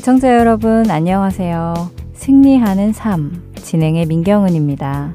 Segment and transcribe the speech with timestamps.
[0.00, 1.74] 애청자 여러분 안녕하세요.
[2.14, 5.14] 승리하는 삶 진행의 민경은입니다.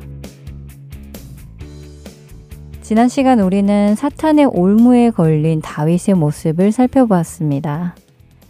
[2.83, 7.95] 지난 시간 우리는 사탄의 올무에 걸린 다윗의 모습을 살펴보았습니다.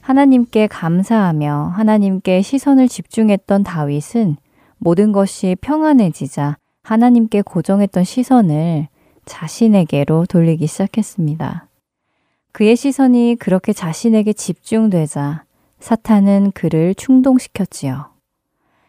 [0.01, 4.35] 하나님께 감사하며 하나님께 시선을 집중했던 다윗은
[4.77, 8.89] 모든 것이 평안해지자 하나님께 고정했던 시선을
[9.23, 11.69] 자신에게로 돌리기 시작했습니다.
[12.51, 15.45] 그의 시선이 그렇게 자신에게 집중되자
[15.85, 18.07] 사탄은 그를 충동시켰지요.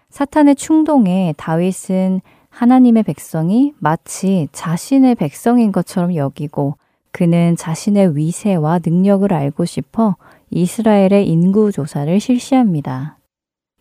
[0.08, 6.78] 사탄의 충동에 다윗은 하나님의 백성이 마치 자신의 백성인 것처럼 여기고
[7.10, 10.16] 그는 자신의 위세와 능력을 알고 싶어
[10.48, 13.18] 이스라엘의 인구 조사를 실시합니다.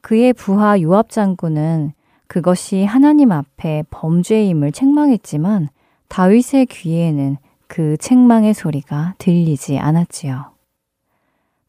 [0.02, 1.94] 그의 부하 요압 장군은
[2.28, 5.70] 그것이 하나님 앞에 범죄임을 책망했지만
[6.10, 10.55] 다윗의 귀에는 그 책망의 소리가 들리지 않았지요.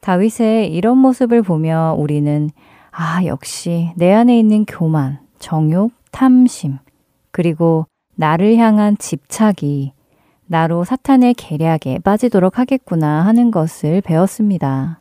[0.06, 2.48] 다윗의 이런 모습을 보며 우리는
[2.92, 6.78] 아, 역시 내 안에 있는 교만, 정욕, 탐심,
[7.32, 9.94] 그리고 나를 향한 집착이
[10.46, 15.00] 나로 사탄의 계략에 빠지도록 하겠구나 하는 것을 배웠습니다.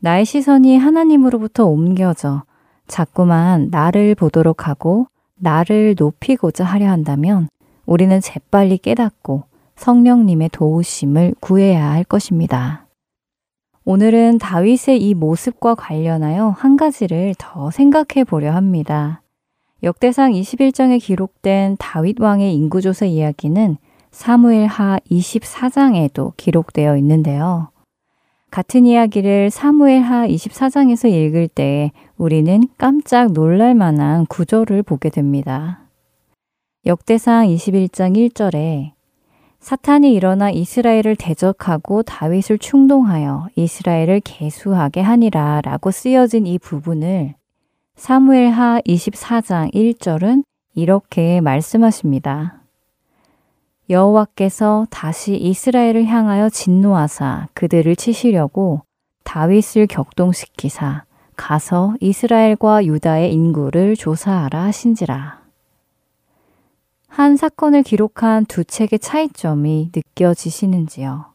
[0.00, 2.44] 나의 시선이 하나님으로부터 옮겨져
[2.86, 7.48] 자꾸만 나를 보도록 하고 나를 높이고자 하려 한다면
[7.84, 9.42] 우리는 재빨리 깨닫고
[9.76, 12.85] 성령님의 도우심을 구해야 할 것입니다.
[13.88, 19.22] 오늘은 다윗의 이 모습과 관련하여 한 가지를 더 생각해 보려 합니다.
[19.84, 23.76] 역대상 21장에 기록된 다윗 왕의 인구조사 이야기는
[24.10, 27.68] 사무엘 하 24장에도 기록되어 있는데요.
[28.50, 35.86] 같은 이야기를 사무엘 하 24장에서 읽을 때 우리는 깜짝 놀랄 만한 구절을 보게 됩니다.
[36.86, 38.95] 역대상 21장 1절에
[39.66, 47.34] 사탄이 일어나 이스라엘을 대적하고 다윗을 충동하여 이스라엘을 개수하게 하니라 라고 쓰여진 이 부분을
[47.96, 50.44] 사무엘 하 24장 1절은
[50.76, 52.60] 이렇게 말씀하십니다.
[53.90, 58.82] 여호와께서 다시 이스라엘을 향하여 진노하사 그들을 치시려고
[59.24, 61.02] 다윗을 격동시키사
[61.34, 65.45] 가서 이스라엘과 유다의 인구를 조사하라 하신지라.
[67.16, 71.32] 한 사건을 기록한 두 책의 차이점이 느껴지시는지요?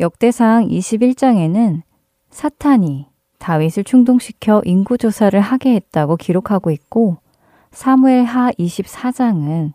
[0.00, 1.82] 역대상 21장에는
[2.30, 7.18] 사탄이 다윗을 충동시켜 인구조사를 하게 했다고 기록하고 있고
[7.72, 9.72] 사무엘 하 24장은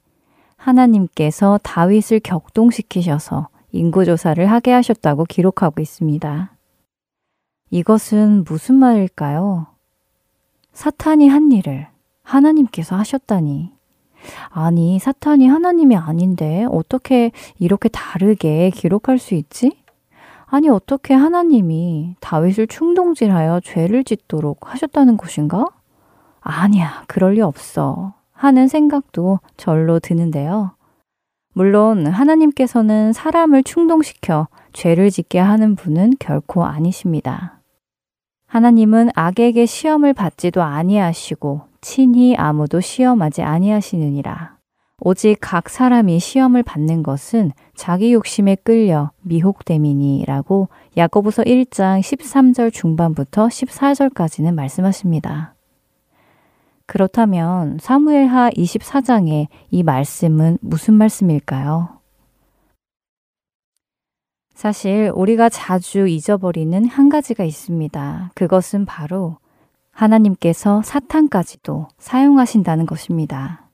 [0.58, 6.52] 하나님께서 다윗을 격동시키셔서 인구조사를 하게 하셨다고 기록하고 있습니다.
[7.70, 9.68] 이것은 무슨 말일까요?
[10.72, 11.90] 사탄이 한 일을
[12.24, 13.83] 하나님께서 하셨다니
[14.50, 19.84] 아니, 사탄이 하나님이 아닌데 어떻게 이렇게 다르게 기록할 수 있지?
[20.46, 25.66] 아니, 어떻게 하나님이 다윗을 충동질하여 죄를 짓도록 하셨다는 것인가?
[26.42, 28.14] 아니야, 그럴 리 없어.
[28.34, 30.76] 하는 생각도 절로 드는데요.
[31.54, 37.62] 물론 하나님께서는 사람을 충동시켜 죄를 짓게 하는 분은 결코 아니십니다.
[38.48, 44.58] 하나님은 악에게 시험을 받지도 아니하시고 친히 아무도 시험하지 아니하시느니라.
[45.02, 54.54] 오직 각 사람이 시험을 받는 것은 자기 욕심에 끌려 미혹됨이니라고 야고보서 1장 13절 중반부터 14절까지는
[54.54, 55.56] 말씀하십니다.
[56.86, 62.00] 그렇다면 사무엘하 24장의 이 말씀은 무슨 말씀일까요?
[64.56, 68.32] 사실 우리가 자주 잊어버리는 한 가지가 있습니다.
[68.36, 69.38] 그것은 바로
[69.94, 73.70] 하나님께서 사탄까지도 사용하신다는 것입니다.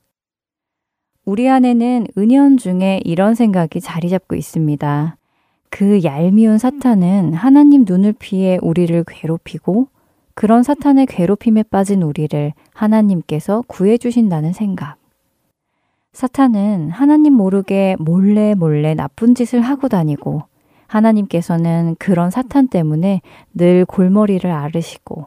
[1.24, 5.16] 우리 안에는 은연 중에 이런 생각이 자리 잡고 있습니다.
[5.70, 9.88] 그 얄미운 사탄은 하나님 눈을 피해 우리를 괴롭히고
[10.34, 14.96] 그런 사탄의 괴롭힘에 빠진 우리를 하나님께서 구해주신다는 생각.
[16.12, 20.42] 사탄은 하나님 모르게 몰래 몰래 나쁜 짓을 하고 다니고
[20.88, 23.20] 하나님께서는 그런 사탄 때문에
[23.54, 25.26] 늘 골머리를 앓으시고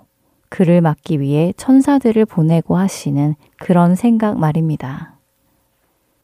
[0.54, 5.16] 그를 막기 위해 천사들을 보내고 하시는 그런 생각 말입니다.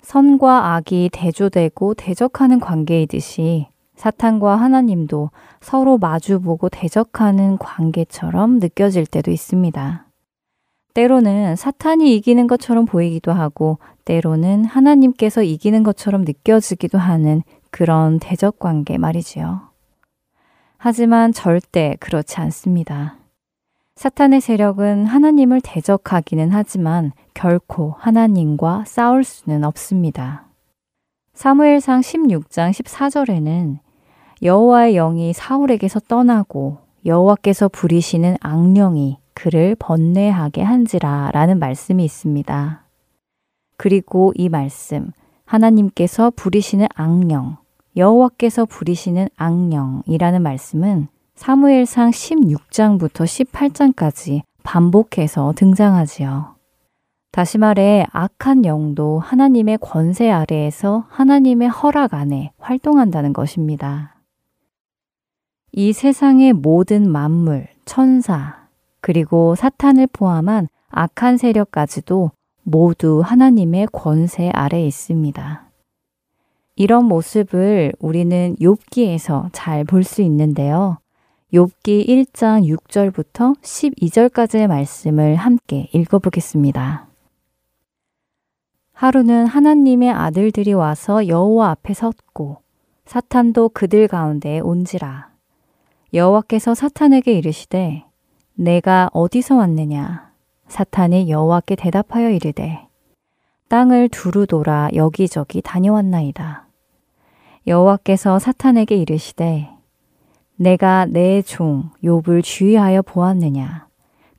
[0.04, 3.66] 선과 악이 대조되고 대적하는 관계이듯이
[3.96, 5.32] 사탄과 하나님도
[5.62, 10.06] 서로 마주보고 대적하는 관계처럼 느껴질 때도 있습니다.
[10.94, 17.42] 때로는 사탄이 이기는 것처럼 보이기도 하고, 때로는 하나님께서 이기는 것처럼 느껴지기도 하는
[17.72, 19.62] 그런 대적 관계 말이지요.
[20.78, 23.19] 하지만 절대 그렇지 않습니다.
[24.00, 30.48] 사탄의 세력은 하나님을 대적하기는 하지만 결코 하나님과 싸울 수는 없습니다.
[31.34, 33.80] 사무엘상 16장 14절에는
[34.42, 42.86] 여호와의 영이 사울에게서 떠나고 여호와께서 부리시는 악령이 그를 번뇌하게 한지라라는 말씀이 있습니다.
[43.76, 45.12] 그리고 이 말씀
[45.44, 47.58] 하나님께서 부리시는 악령,
[47.98, 56.56] 여호와께서 부리시는 악령이라는 말씀은 사무엘상 16장부터 18장까지 반복해서 등장하지요.
[57.32, 64.16] 다시 말해 악한 영도 하나님의 권세 아래에서 하나님의 허락 안에 활동한다는 것입니다.
[65.72, 68.68] 이 세상의 모든 만물, 천사,
[69.00, 72.32] 그리고 사탄을 포함한 악한 세력까지도
[72.64, 75.70] 모두 하나님의 권세 아래 있습니다.
[76.76, 80.98] 이런 모습을 우리는 욥기에서 잘 볼 수 있는데요.
[81.52, 87.08] 욥기 1장 6절부터 12절까지의 말씀을 함께 읽어보겠습니다.
[88.94, 92.58] 하루는 하나님의 아들들이 와서 여호와 앞에 섰고
[93.06, 95.32] 사탄도 그들 가운데 온지라.
[96.14, 98.04] 여호와께서 사탄에게 이르시되
[98.54, 100.32] 내가 어디서 왔느냐?
[100.68, 102.88] 사탄이 여호와께 대답하여 이르되
[103.70, 106.68] 땅을 두루 돌아 여기저기 다녀왔나이다.
[107.66, 109.79] 여호와께서 사탄에게 이르시되
[110.60, 113.88] 내가 내 종 욥을 주의하여 보았느냐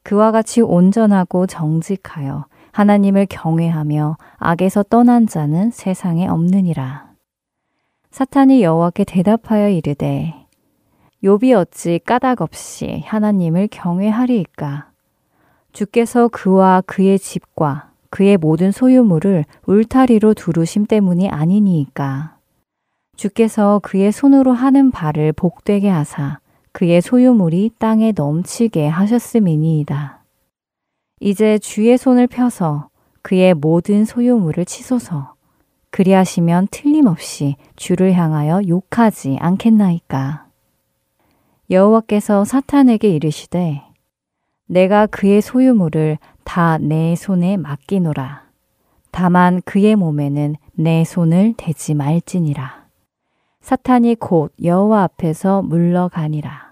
[0.03, 7.09] 그와 같이 온전하고 정직하여 하나님을 경외하며 악에서 떠난 자는 세상에 없느니라
[8.11, 10.35] 사탄이 여호와께 대답하여 이르되
[11.25, 14.91] 욥이 어찌 까닭 없이 하나님을 경외하리이까?
[15.73, 22.40] 주께서 그와 그의 집과 그의 모든 소유물을 울타리로 두르심 때문이 아니니이까.
[23.21, 26.39] 주께서 그의 손으로 하는 바를 복되게 하사
[26.73, 30.25] 그의 소유물이 땅에 넘치게 하셨음이니이다.
[31.21, 32.89] 이제 주의 손을 펴서
[33.21, 35.35] 그의 모든 소유물을 치소서.
[35.91, 40.47] 그리하시면 틀림없이 주를 향하여 욕하지 않겠나이까.
[41.69, 43.83] 여호와께서 사탄에게 이르시되
[44.67, 48.45] 내가 그의 소유물을 다 내 손에 맡기노라.
[49.11, 52.80] 다만 그의 몸에는 내 손을 대지 말지니라.
[53.61, 56.71] 사탄이 곧 여호와 앞에서 물러가니라.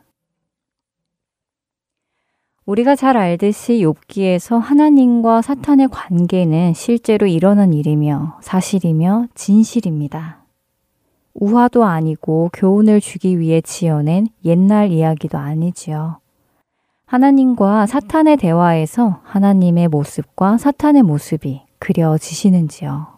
[2.66, 10.44] 우리가 잘 알듯이 욥기에서 하나님과 사탄의 관계는 실제로 일어난 일이며 사실이며 진실입니다.
[11.32, 16.18] 우화도 아니고 교훈을 주기 위해 지어낸 옛날 이야기도 아니지요.
[17.06, 23.17] 하나님과 사탄의 대화에서 하나님의 모습과 사탄의 모습이 그려지시는지요.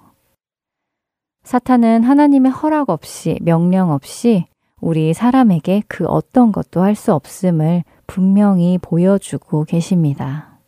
[1.51, 4.45] 사탄은 하나님의 허락 없이 명령 없이
[4.81, 10.61] 우리 사람에게 그 어떤 것도 할 수 없음을 분명히 보여주고 계십니다.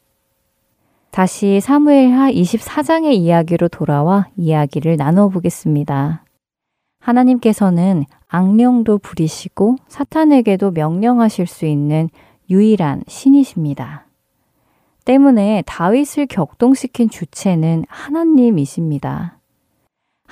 [1.13, 6.25] 다시 사무엘하 24장의 이야기로 돌아와 이야기를 나눠보겠습니다.
[6.99, 12.09] 하나님께서는 악령도 부리시고 사탄에게도 명령하실 수 있는
[12.51, 14.07] 유일한 신이십니다.
[15.05, 19.39] 때문에 다윗을 격동시킨 주체는 하나님이십니다.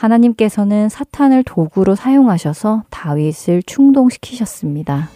[0.01, 5.11] 하나님께서는 사탄을 도구로 사용하셔서 다윗을 충동시키셨습니다.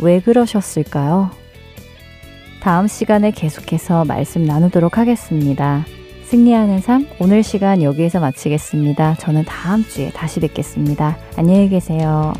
[0.00, 1.30] 왜 그러셨을까요?
[2.60, 5.84] 다음 시간에 계속해서 말씀 나누도록 하겠습니다.
[6.24, 9.14] 승리하는 삶 오늘 시간 여기에서 마치겠습니다.
[9.14, 11.16] 저는 다음 주에 다시 뵙겠습니다.
[11.36, 12.32] 안녕히 계세요.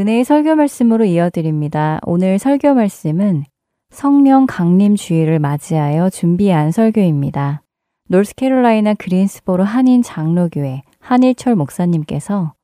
[0.00, 2.00] 은혜의 설교 말씀으로 이어드립니다.
[2.06, 3.44] 오늘 설교 말씀은
[3.90, 7.60] 성령 강림 주일을 맞이하여 준비한 설교입니다.
[8.08, 12.54] 노스캐롤라이나 그린스보로 한인 장로교회 한일철 목사님께서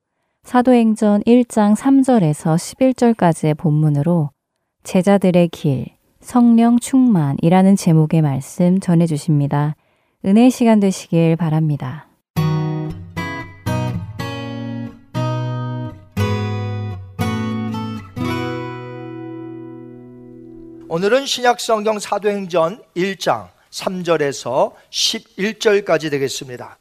[0.45, 4.31] 사도행전 1장 3절에서 11절까지의 본문으로
[4.85, 5.89] 제자들의 길,
[6.21, 9.77] 성령 충만이라는 제목의 말씀 전해 주십니다.
[10.25, 12.09] 은혜 시간 되시길 바랍니다.
[20.97, 26.79] 오늘은 신약 성경 사도행전 1장 3절에서 11절까지 되겠습니다.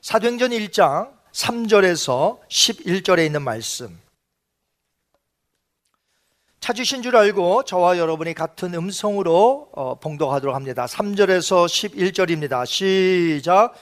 [0.00, 3.98] 사도행전 1장 3절에서 11절에 있는 말씀.
[6.60, 10.86] 찾으신 줄 알고 저와 여러분이 같은 음성으로 어, 봉독하도록 합니다.
[10.86, 12.64] 3절에서 11절입니다.
[12.64, 13.74] 시작.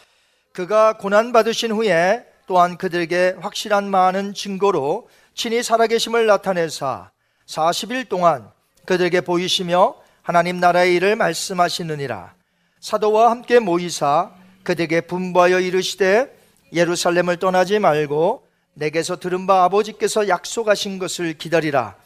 [0.54, 7.10] 그가 고난받으신 후에 또한 그들에게 확실한 많은 증거로 친히 살아계심을 나타내사
[7.44, 8.55] 40일 동안
[8.86, 12.34] 그들에게 보이시며 하나님 나라의 일을 말씀하시느니라.
[12.80, 14.30] 사도와 함께 모이사
[14.62, 16.34] 그들에게 분부하여 이르시되
[16.72, 21.96] 예루살렘을 떠나지 말고 내게서 들은 바 아버지께서 약속하신 것을 기다리라.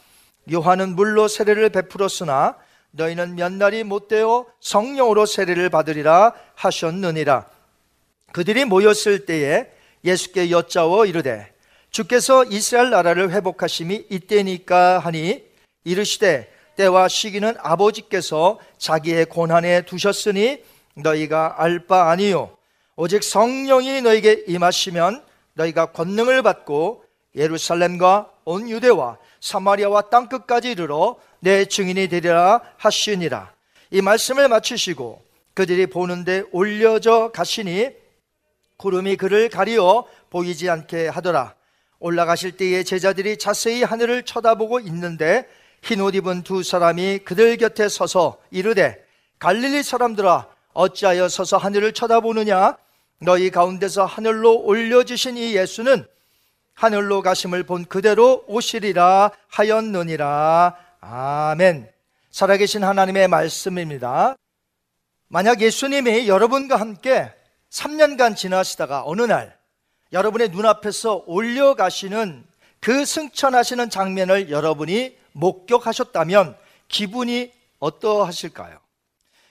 [0.53, 2.57] 요한은 물로 세례를 베풀었으나
[2.93, 7.47] 너희는 몇 날이 못되어 성령으로 세례를 받으리라 하셨느니라.
[8.33, 9.71] 그들이 모였을 때에
[10.05, 11.53] 예수께 여짜워 이르되
[11.91, 15.45] 주께서 이스라엘 나라를 회복하심이 이때니까 하니
[15.85, 22.57] 이르시되 때와 시기는 아버지께서 자기의 고난에 두셨으니 너희가 알 바 아니요
[22.97, 25.23] 오직 성령이 너에게 임하시면
[25.55, 27.05] 너희가 권능을 받고
[27.37, 33.53] 예루살렘과 온 유대와 사마리아와 땅 끝까지 이르러 내 증인이 되리라 하시니라.
[33.91, 35.23] 이 말씀을 마치시고
[35.53, 37.91] 그들이 보는데 올려져 가시니
[38.79, 41.55] 구름이 그를 가리어 보이지 않게 하더라.
[41.99, 45.47] 올라가실 때에 제자들이 자세히 하늘을 쳐다보고 있는데
[45.83, 49.05] 흰 옷 입은 두 사람이 그들 곁에 서서 이르되
[49.39, 52.77] 갈릴리 사람들아 어찌하여 서서 하늘을 쳐다보느냐
[53.19, 56.07] 너희 가운데서 하늘로 올려주신 이 예수는
[56.75, 60.77] 하늘로 가심을 본 그대로 오시리라 하였느니라.
[61.01, 61.91] 아멘.
[62.31, 64.37] 살아계신 하나님의 말씀입니다.
[65.29, 67.31] 만약 예수님이 여러분과 함께
[67.71, 69.57] 3년간 지나시다가 어느 날
[70.13, 72.45] 여러분의 눈앞에서 올려가시는
[72.81, 76.57] 그 승천하시는 장면을 여러분이 목격하셨다면
[76.89, 78.79] 기분이 어떠하실까요?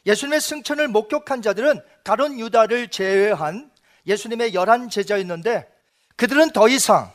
[0.06, 3.70] 예수님의 승천을 목격한 자들은 가론 유다를 제외한
[4.08, 5.68] 예수님의 열한 제자였는데
[6.16, 7.12] 그들은 더 이상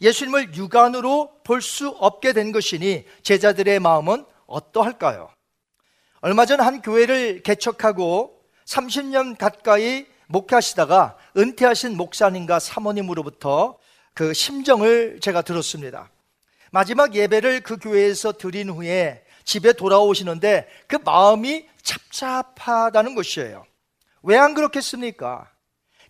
[0.00, 5.30] 예수님을 육안으로 볼 수 없게 된 것이니 제자들의 마음은 어떠할까요?
[6.20, 13.78] 얼마 전 한 교회를 개척하고 30년 가까이 목회하시다가 은퇴하신 목사님과 사모님으로부터
[14.14, 16.10] 그 심정을 제가 들었습니다.
[16.72, 23.66] 마지막 예배를 그 교회에서 드린 후에 집에 돌아오시는데 그 마음이 찹찹하다는 것이에요.
[24.22, 25.50] 왜 안 그렇겠습니까?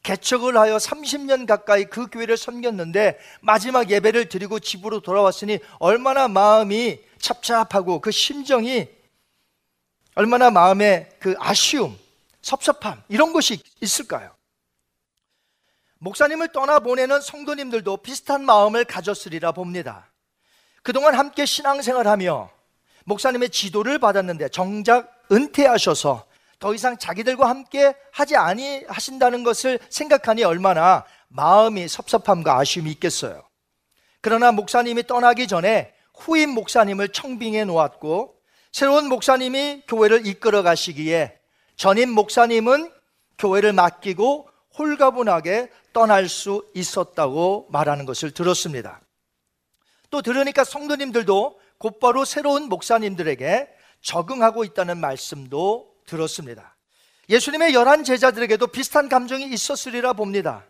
[0.04, 8.00] 개척을 하여 30년 가까이 그 교회를 섬겼는데 마지막 예배를 드리고 집으로 돌아왔으니 얼마나 마음이 찹찹하고
[8.00, 8.88] 그 심정이
[10.14, 11.98] 얼마나 마음에 그 아쉬움,
[12.40, 14.32] 섭섭함 이런 것이 있을까요?
[15.98, 20.11] 목사님을 떠나보내는 성도님들도 비슷한 마음을 가졌으리라 봅니다.
[20.82, 22.50] 그동안 함께 신앙생활하며
[23.04, 26.26] 목사님의 지도를 받았는데 정작 은퇴하셔서
[26.58, 33.42] 더 이상 자기들과 함께 하지 아니 하신다는 것을 생각하니 얼마나 마음이 섭섭함과 아쉬움이 있겠어요.
[34.20, 38.36] 그러나 목사님이 떠나기 전에 후임 목사님을 청빙해 놓았고
[38.70, 41.38] 새로운 목사님이 교회를 이끌어 가시기에
[41.76, 42.92] 전임 목사님은
[43.38, 44.48] 교회를 맡기고
[44.78, 49.00] 홀가분하게 떠날 수 있었다고 말하는 것을 들었습니다.
[50.12, 53.68] 또 들으니까 성도님들도 곧바로 새로운 목사님들에게
[54.02, 56.76] 적응하고 있다는 말씀도 들었습니다.
[57.30, 60.66] 예수님의 열한 제자들에게도 비슷한 감정이 있었으리라 봅니다.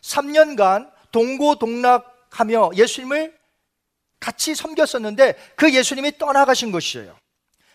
[0.00, 3.38] 3년간 동고동락하며 예수님을
[4.20, 7.14] 같이 섬겼었는데 그 예수님이 떠나가신 것이에요.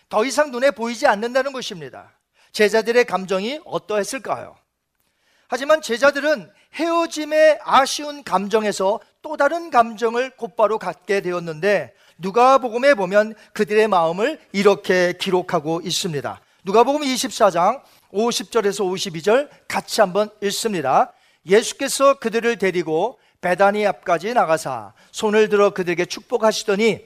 [0.08, 2.18] 더 이상 눈에 보이지 않는다는 것입니다.
[2.50, 4.56] 제자들의 감정이 어떠했을까요?
[5.46, 14.38] 하지만 제자들은 헤어짐의 아쉬운 감정에서 또 다른 감정을 곧바로 갖게 되었는데 누가복음에 보면 그들의 마음을
[14.52, 16.40] 이렇게 기록하고 있습니다.
[16.64, 17.80] 누가복음 24장
[18.12, 21.12] 50절에서 52절 같이 한번 읽습니다.
[21.46, 27.04] 예수께서 그들을 데리고 베다니 앞까지 나가사 손을 들어 그들에게 축복하시더니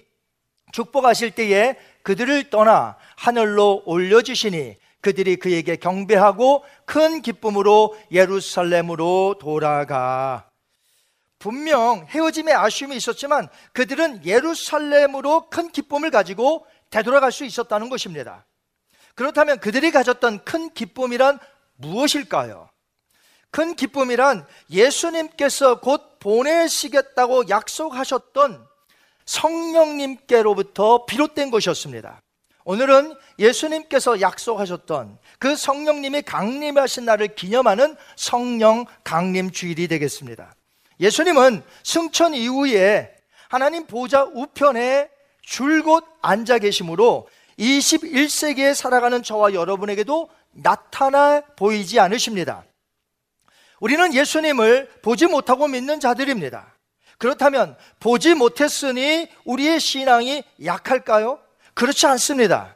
[0.72, 4.76] 축복하실 때에 그들을 떠나 하늘로 올려주시니
[5.08, 10.50] 그들이 그에게 경배하고 큰 기쁨으로 예루살렘으로 돌아가
[11.38, 18.44] 분명 헤어짐의 아쉬움이 있었지만 그들은 예루살렘으로 큰 기쁨을 가지고 되돌아갈 수 있었다는 것입니다.
[19.14, 21.38] 그렇다면 그들이 가졌던 큰 기쁨이란
[21.76, 22.68] 무엇일까요?
[23.50, 28.62] 큰 기쁨이란 예수님께서 곧 보내시겠다고 약속하셨던
[29.24, 32.20] 성령님께로부터 비롯된 것이었습니다.
[32.68, 40.54] 오늘은 예수님께서 약속하셨던 그 성령님이 강림하신 날을 기념하는 성령 강림 주일이 되겠습니다.
[41.00, 43.16] 예수님은 승천 이후에
[43.48, 45.08] 하나님 보좌 우편에
[45.40, 52.66] 줄곧 앉아 계심으로 21세기에 살아가는 저와 여러분에게도 나타나 보이지 않으십니다.
[53.80, 56.74] 우리는 예수님을 보지 못하고 믿는 자들입니다.
[57.16, 61.47] 그렇다면 보지 못했으니 우리의 신앙이 약할까요?
[61.78, 62.74] 그렇지 않습니다.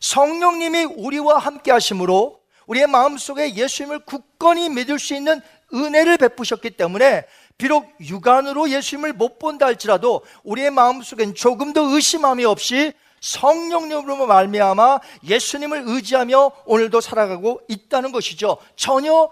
[0.00, 5.42] 성령님이 우리와 함께 하심으로 우리의 마음속에 예수님을 굳건히 믿을 수 있는
[5.74, 7.26] 은혜를 베푸셨기 때문에
[7.58, 16.52] 비록 육안으로 예수님을 못 본다 할지라도 우리의 마음속엔 조금도 의심함이 없이 성령님으로 말미암아 예수님을 의지하며
[16.64, 18.56] 오늘도 살아가고 있다는 것이죠.
[18.74, 19.28] 전혀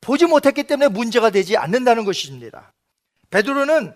[0.00, 2.72] 보지 못했기 때문에 문제가 되지 않는다는 것입니다.
[3.30, 3.94] 베드로는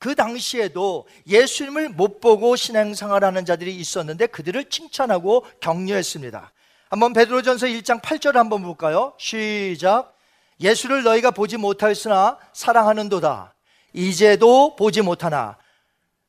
[0.00, 6.52] 그 당시에도 예수님을 못 보고 신앙생활하는 자들이 있었는데 그들을 칭찬하고 격려했습니다.
[6.88, 9.12] 한번 베드로전서 1장 8절 한번 볼까요?
[9.18, 10.16] 시작.
[10.58, 13.54] 예수를 너희가 보지 못하였으나 사랑하는도다.
[13.92, 15.58] 이제도 보지 못하나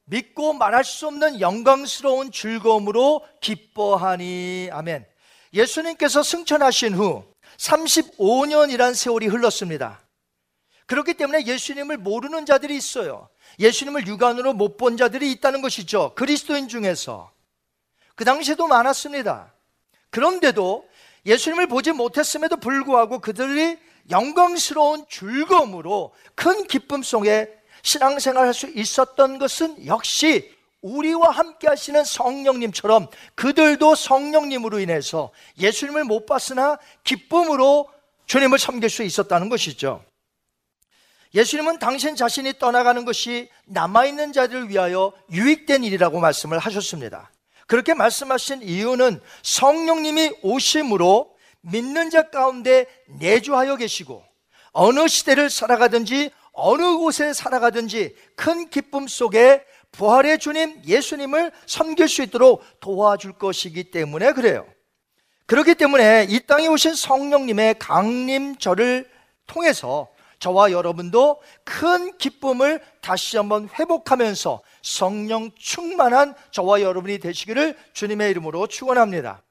[0.03, 5.05] 믿고 말할 수 없는 영광스러운 즐거움으로 기뻐하니 아멘.
[5.53, 7.23] 예수님께서 승천하신 후
[7.57, 10.01] 35년이란 세월이 흘렀습니다.
[10.87, 13.29] 그렇기 때문에 예수님을 모르는 자들이 있어요.
[13.59, 16.13] 예수님을 육안으로 못 본 자들이 있다는 것이죠.
[16.15, 17.31] 그리스도인 중에서.
[18.15, 19.53] 그 당시에도 많았습니다.
[20.09, 20.87] 그런데도
[21.25, 23.77] 예수님을 보지 못했음에도 불구하고 그들이
[24.09, 27.49] 영광스러운 즐거움으로 큰 기쁨 속에
[27.83, 36.79] 신앙생활 할수 있었던 것은 역시 우리와 함께 하시는 성령님처럼 그들도 성령님으로 인해서 예수님을 못 봤으나
[37.03, 37.87] 기쁨으로
[38.25, 40.03] 주님을 섬길 수 있었다는 것이죠.
[41.33, 47.31] 예수님은 당신 자신이 떠나가는 것이 남아있는 자들을 위하여 유익된 일이라고 말씀을 하셨습니다.
[47.67, 54.23] 그렇게 말씀하신 이유는 성령님이 오심으로 믿는 자 가운데 내주하여 계시고
[54.73, 62.63] 어느 시대를 살아가든지 어느 곳에 살아가든지 큰 기쁨 속에 부활의 주님 예수님을 섬길 수 있도록
[62.81, 64.65] 도와줄 것이기 때문에 그래요.
[65.45, 69.09] 그렇기 때문에 이 땅에 오신 성령님의 강림절을
[69.47, 70.07] 통해서
[70.41, 79.43] 저와 여러분도 큰 기쁨을 다시 한번 회복하면서 성령 충만한 저와 여러분이 되시기를 주님의 이름으로 축원합니다.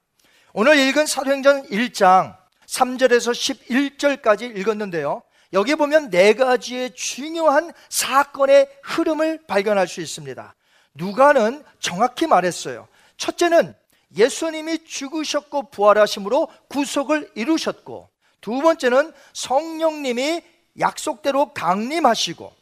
[0.53, 5.23] 오늘 읽은 사도행전 1장 3절에서 11절까지 읽었는데요.
[5.53, 10.55] 여기 보면 네 가지의 중요한 사건의 흐름을 발견할 수 있습니다.
[10.95, 12.89] 누가는 정확히 말했어요.
[13.17, 13.75] 첫째는
[14.17, 20.43] 예수님이 죽으셨고 부활하심으로 구속을 이루셨고 두 번째는 성령님이
[20.79, 22.53] 약속대로 강림하시고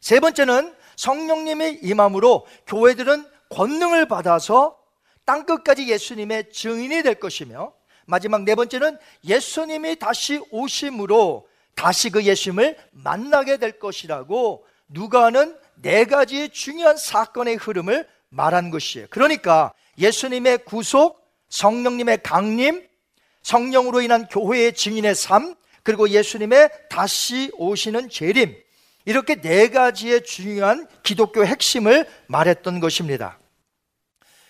[0.00, 4.78] 세 번째는 성령님의 임함으로 교회들은 권능을 받아서
[5.24, 7.72] 땅 끝까지 예수님의 증인이 될 것이며
[8.06, 16.48] 마지막 네 번째는 예수님이 다시 오심으로 다시 그 예수님을 만나게 될 것이라고 누가는 네 가지
[16.50, 19.06] 중요한 사건의 흐름을 말한 것이에요.
[19.10, 22.86] 그러니까 예수님의 구속, 성령님의 강림,
[23.42, 28.56] 성령으로 인한 교회의 증인의 삶, 그리고 예수님의 다시 오시는 재림.
[29.04, 33.38] 이렇게 네 가지의 중요한 기독교 핵심을 말했던 것입니다.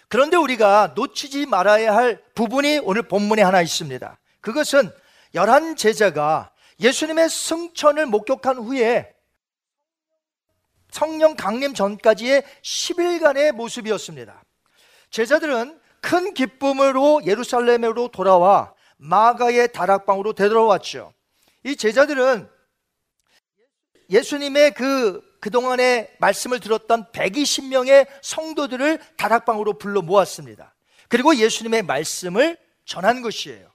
[0.09, 4.19] 그런데 우리가 놓치지 말아야 할 부분이 오늘 본문에 하나 있습니다.
[4.41, 4.91] 그것은
[5.35, 9.15] 열한 제자가 예수님의 승천을 목격한 후에
[10.91, 14.43] 성령 강림 전까지의 10일간의 모습이었습니다.
[15.11, 21.13] 제자들은 큰 기쁨으로 예루살렘으로 돌아와 마가의 다락방으로 되돌아왔죠.
[21.65, 22.49] 이 제자들은
[24.09, 30.75] 예수님의 그 그동안의 말씀을 들었던 120명의 성도들을 다락방으로 불러 모았습니다.
[31.09, 33.71] 그리고 예수님의 말씀을 전한 것이에요.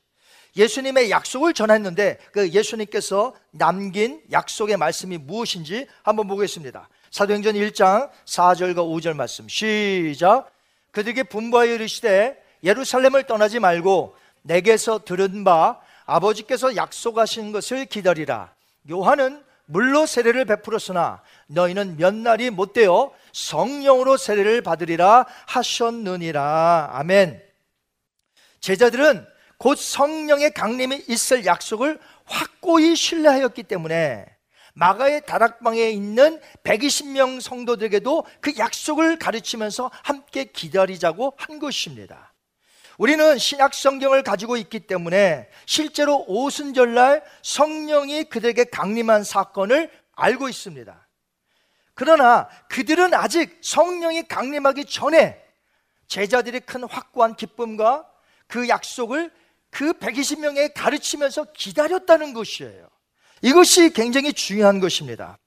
[0.55, 6.87] 예수님의 약속을 전했는데 그 예수님께서 남긴 약속의 말씀이 무엇인지 한번 보겠습니다.
[7.11, 10.51] 사도행전 1장 4절과 5절 말씀 시작
[10.91, 18.53] 그들에게 분부하여 이르시되 예루살렘을 떠나지 말고 내게서 들은 바 아버지께서 약속하신 것을 기다리라.
[18.89, 26.91] 요한은 물로 세례를 베풀었으나 너희는 몇 날이 못 되어 성령으로 세례를 받으리라 하셨느니라.
[26.93, 27.41] 아멘.
[28.59, 29.25] 제자들은
[29.57, 34.25] 곧 성령의 강림이 있을 약속을 확고히 신뢰하였기 때문에
[34.73, 42.33] 마가의 다락방에 있는 120명 성도들에게도 그 약속을 가르치면서 함께 기다리자고 한 것입니다.
[42.97, 51.07] 우리는 신약 성경을 가지고 있기 때문에 실제로 오순절날 성령이 그들에게 강림한 사건을 알고 있습니다.
[51.93, 55.41] 그러나 그들은 아직 성령이 강림하기 전에
[56.07, 58.05] 제자들이 큰 확고한 기쁨과
[58.47, 59.31] 그 약속을
[59.71, 62.87] 그 120명에 가르치면서 기다렸다는 것이에요.
[63.41, 65.37] 이것이 굉장히 중요한 것입니다.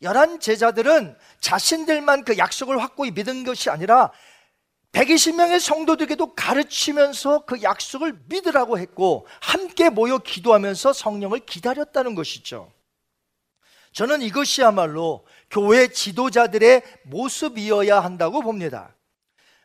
[0.00, 4.12] 열한 제자들은 자신들만 그 약속을 확고히 믿은 것이 아니라
[4.92, 12.72] 120명의 성도들에게도 가르치면서 그 약속을 믿으라고 했고 함께 모여 기도하면서 성령을 기다렸다는 것이죠.
[13.92, 18.94] 저는 이것이야말로 교회 지도자들의 모습이어야 한다고 봅니다.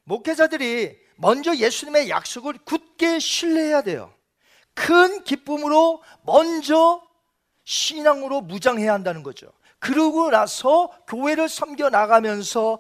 [0.04, 4.14] 목회자들이 먼저 예수님의 약속을 굳게 신뢰해야 돼요.
[4.74, 7.02] 큰 기쁨으로 먼저
[7.64, 9.52] 신앙으로 무장해야 한다는 거죠.
[9.80, 12.80] 그러고 나서 교회를 섬겨 나가면서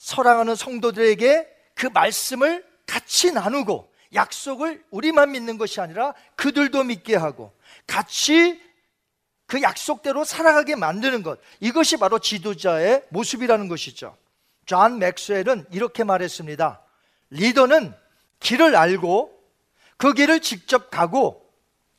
[0.00, 7.52] 사랑하는 성도들에게 그 말씀을 같이 나누고 약속을 우리만 믿는 것이 아니라 그들도 믿게 하고
[7.86, 8.60] 같이
[9.46, 11.38] 그 약속대로 살아가게 만드는 것.
[11.60, 14.16] 이것이 바로 지도자의 모습이라는 것이죠.
[14.64, 16.80] 존 맥스웰은 이렇게 말했습니다.
[17.30, 17.94] 리더는
[18.40, 19.38] 길을 알고
[19.98, 21.46] 그 길을 직접 가고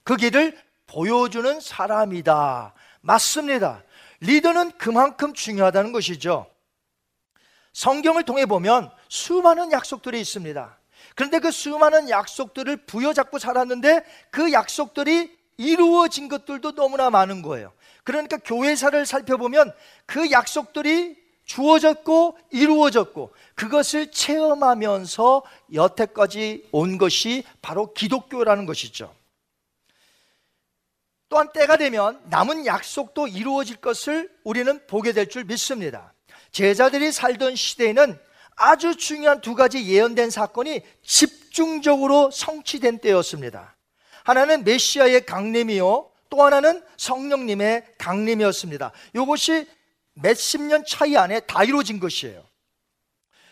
[0.04, 2.74] 그 길을 보여주는 사람이다.
[3.02, 3.84] 맞습니다.
[4.22, 6.52] 리더는 그만큼 중요하다는 것이죠.
[7.73, 10.77] 성경을 통해 보면 수많은 약속들이 있습니다.
[11.15, 17.71] 그런데 그 수많은 약속들을 부여잡고 살았는데 그 약속들이 이루어진 것들도 너무나 많은 거예요.
[18.03, 19.73] 그러니까 교회사를 살펴보면
[20.05, 29.13] 그 약속들이 주어졌고 이루어졌고 그것을 체험하면서 여태까지 온 것이 바로 기독교라는 것이죠.
[31.29, 36.11] 또한 때가 되면 남은 약속도 이루어질 것을 우리는 보게 될 줄 믿습니다.
[36.52, 38.20] 제자들이 살던 시대에는
[38.56, 43.76] 아주 중요한 두 가지 예언된 사건이 집중적으로 성취된 때였습니다.
[44.24, 48.92] 하나는 메시아의 강림이요, 또 하나는 성령님의 강림이었습니다.
[49.16, 49.68] 이것이
[50.14, 52.44] 몇십 년 차이 안에 다 이루어진 것이에요.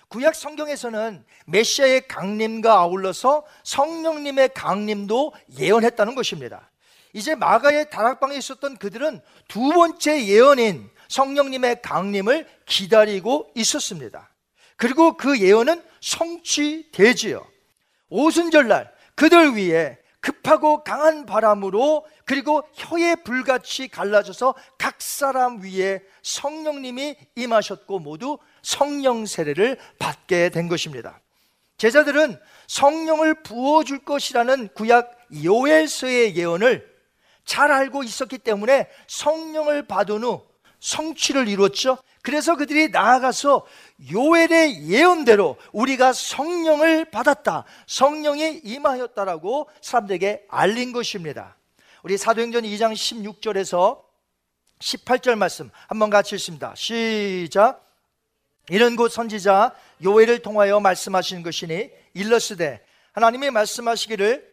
[0.10, 6.72] 구약 성경에서는 메시아의 강림과 아울러서 성령님의 강림도 예언했다는 것입니다.
[7.14, 14.30] 이제 마가의 다락방에 있었던 그들은 두 번째 예언인 성령님의 강림을 기다리고 있었습니다.
[14.78, 17.46] 그리고 그 예언은 성취되지요.
[18.10, 28.00] 오순절날 그들 위에 급하고 강한 바람으로 그리고 혀의 불같이 갈라져서 각 사람 위에 성령님이 임하셨고
[28.00, 31.20] 모두 성령 세례를 받게 된 것입니다.
[31.78, 36.88] 제자들은 성령을 부어줄 것이라는 구약 요엘서의 예언을
[37.46, 40.49] 잘 알고 있었기 때문에 성령을 받은 후
[40.80, 41.98] 성취를 이루었죠.
[42.22, 43.66] 그래서 그들이 나아가서
[44.12, 47.66] 요엘의 예언대로 우리가 성령을 받았다.
[47.88, 51.56] 성령이 임하였다라고 사람들에게 알린 것입니다.
[52.04, 54.02] 우리 사도행전 2장 16절에서
[54.80, 56.74] 18절 말씀 한번 같이 읽습니다.
[56.76, 57.86] 시작.
[58.70, 64.48] 이런 곳 선지자 요엘을 통하여 말씀하신 것이니 일러스되 하나님이 말씀하시기를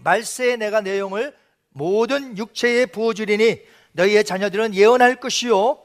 [0.00, 1.36] 말세에 내가 내용을
[1.70, 3.60] 모든 육체에 부어주리니
[3.94, 5.80] 너희의 자녀들은 예언할 것이요.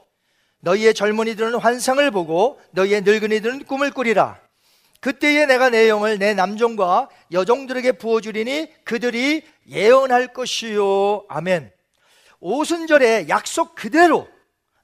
[0.60, 4.40] 너희의 젊은이들은 환상을 보고 너희의 늙은이들은 꿈을 꾸리라.
[5.00, 11.24] 그때에 내가 내용을 내 남종과 여종들에게 부어주리니 그들이 예언할 것이요.
[11.28, 11.72] 아멘.
[12.40, 14.28] 오순절에 약속 그대로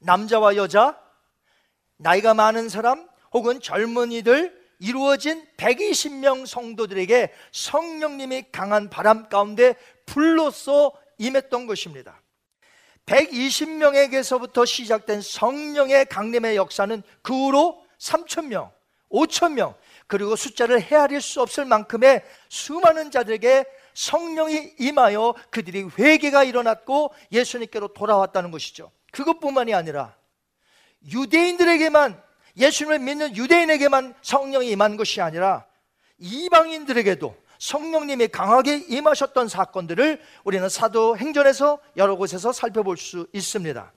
[0.01, 0.99] 남자와 여자
[1.99, 12.21] 나이가 많은 사람 혹은 젊은이들 이루어진 120명 성도들에게 성령님이 강한 바람 가운데 불로써 임했던 것입니다.
[13.07, 18.71] 120명에게서부터 시작된 성령의 강림의 역사는 그 후로 3천명,
[19.11, 19.75] 5천명,
[20.07, 23.65] 그리고 숫자를 헤아릴 수 없을 만큼의 수많은 자들에게
[23.95, 28.91] 성령이 임하여 그들이 회개가 일어났고 예수님께로 돌아왔다는 것이죠.
[29.13, 30.15] 그것뿐만이 아니라
[31.11, 32.23] 유대인들에게만
[32.57, 35.67] 예수님을 믿는 유대인에게만 성령이 임한 것이 아니라
[36.19, 43.93] 이방인들에게도 성령님이 강하게 임하셨던 사건들을 우리는 사도 행전에서 여러 곳에서 살펴볼 수 있습니다.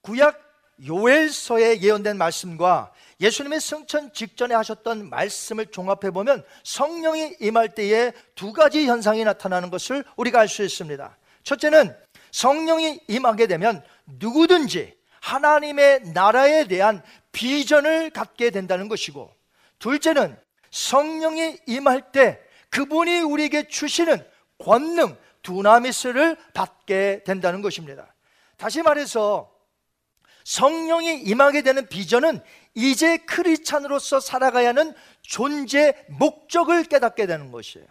[0.00, 0.40] 구약
[0.84, 8.88] 요엘서에 예언된 말씀과 예수님의 승천 직전에 하셨던 말씀을 종합해 보면 성령이 임할 때에 두 가지
[8.88, 11.16] 현상이 나타나는 것을 우리가 알 수 있습니다.
[11.44, 11.96] 첫째는
[12.32, 19.32] 성령이 임하게 되면 누구든지 하나님의 나라에 대한 비전을 갖게 된다는 것이고
[19.78, 20.36] 둘째는
[20.72, 24.26] 성령이 임할 때 그분이 우리에게 주시는
[24.58, 28.14] 권능, 두나미스를 받게 된다는 것입니다.
[28.56, 29.52] 다시 말해서
[30.44, 32.40] 성령이 임하게 되는 비전은
[32.74, 37.86] 이제 크리스찬으로서 살아가야 하는 존재 목적을 깨닫게 되는 것이에요.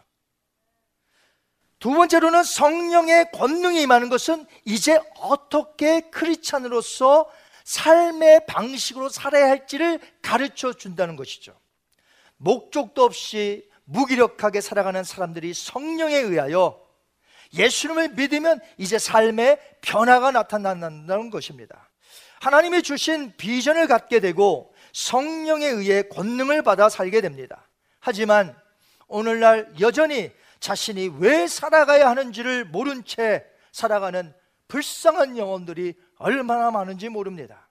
[1.79, 7.31] 두 번째로는 성령의 권능이 임하는 것은 이제 어떻게 크리스찬으로서
[7.63, 11.60] 삶의 방식으로 살아야 할지를 가르쳐 준다는 것이죠.
[12.41, 16.81] 목적도 없이 무기력하게 살아가는 사람들이 성령에 의하여
[17.53, 21.89] 예수님을 믿으면 이제 삶의 변화가 나타난다는 것입니다.
[22.39, 27.69] 하나님이 주신 비전을 갖게 되고 성령에 의해 권능을 받아 살게 됩니다.
[27.99, 28.55] 하지만
[29.07, 34.33] 오늘날 여전히 자신이 왜 살아가야 하는지를 모른 채 살아가는
[34.67, 37.69] 불쌍한 영혼들이 얼마나 많은지 모릅니다.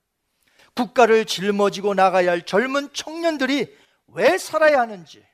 [0.75, 3.77] 국가를 짊어지고 나가야 할 젊은 청년들이
[4.13, 5.25] 왜 살아야 하는지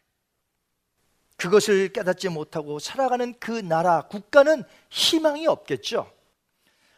[1.36, 6.10] 그것을 깨닫지 못하고 살아가는 그 나라, 국가는 희망이 없겠죠.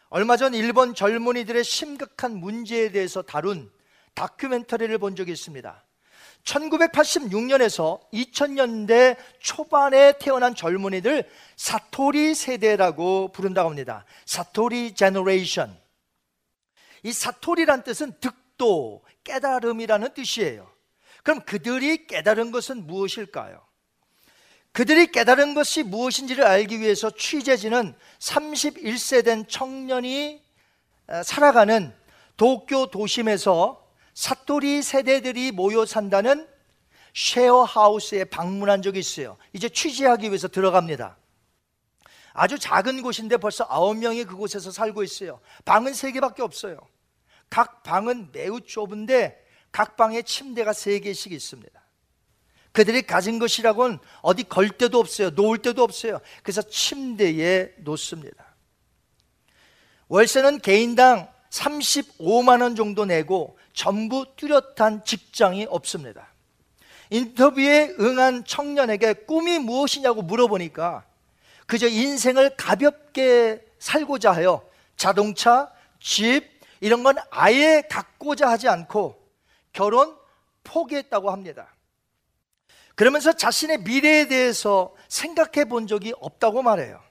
[0.09, 3.71] 얼마 전 일본 젊은이들의 심각한 문제에 대해서 다룬
[4.15, 5.85] 다큐멘터리를 본 적이 있습니다.
[6.43, 14.05] 1986년에서 2000년대 초반에 태어난 젊은이들 사토리 세대라고 부른다고 합니다.
[14.25, 15.77] 사토리 generation.
[17.03, 20.78] 이 사토리란 뜻은 득도, 깨달음이라는 뜻이에요.
[21.23, 23.61] 그럼 그들이 깨달은 것은 무엇일까요?
[24.71, 30.41] 그들이 깨달은 것이 무엇인지를 알기 위해서 취재진은 31세 된 청년이
[31.07, 31.93] 어, 살아가는
[32.37, 36.47] 도쿄 도심에서 사토리 세대들이 모여 산다는
[37.13, 39.37] 쉐어하우스에 방문한 적이 있어요.
[39.53, 41.17] 이제 취재하기 위해서 들어갑니다.
[42.33, 45.41] 아주 작은 곳인데 벌써 9명이 그곳에서 살고 있어요.
[45.65, 46.79] 방은 3개밖에 없어요.
[47.49, 51.79] 각 방은 매우 좁은데 각 방에 침대가 3개씩 있습니다.
[52.71, 55.31] 그들이 가진 것이라고는 어디 걸 데도 없어요.
[55.31, 56.19] 놓을 데도 없어요.
[56.43, 58.55] 그래서 침대에 놓습니다.
[60.07, 66.27] 월세는 개인당 35만 원 정도 내고 전부 뚜렷한 직장이 없습니다.
[67.09, 71.05] 인터뷰에 응한 청년에게 꿈이 무엇이냐고 물어보니까
[71.65, 79.18] 그저 인생을 가볍게 살고자 하여 자동차, 집, 이런 건 아예 갖고자 하지 않고
[79.73, 80.17] 결혼
[80.63, 81.75] 포기했다고 합니다.
[82.95, 87.01] 그러면서 자신의 미래에 대해서 생각해 본 적이 없다고 말해요.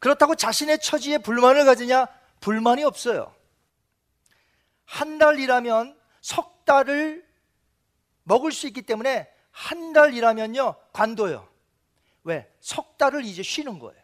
[0.00, 2.06] 그렇다고 자신의 처지에 불만을 가지냐?
[2.40, 3.34] 불만이 없어요.
[4.84, 7.26] 한 달 일하면 석 달을
[8.22, 11.46] 먹을 수 있기 때문에 한 달 일하면요, 관둬요.
[12.24, 12.50] 왜?
[12.60, 14.00] 석 달을 이제 쉬는 거예요.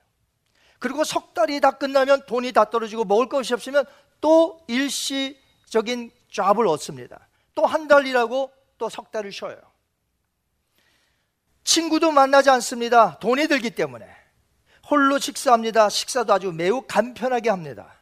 [0.79, 3.87] 그리고 석 달이 다 끝나면 돈이 다 떨어지고 먹을 것이 없으면
[4.21, 7.29] 또 일시적인 잡을 얻습니다.
[7.55, 9.57] 또 한 달 일하고 또 석 달을 쉬어요.
[11.64, 13.19] 친구도 만나지 않습니다.
[13.21, 14.07] 돈이 들기 때문에.
[14.90, 15.88] 홀로 식사합니다.
[15.88, 17.95] 식사도 아주 매우 간편하게 합니다.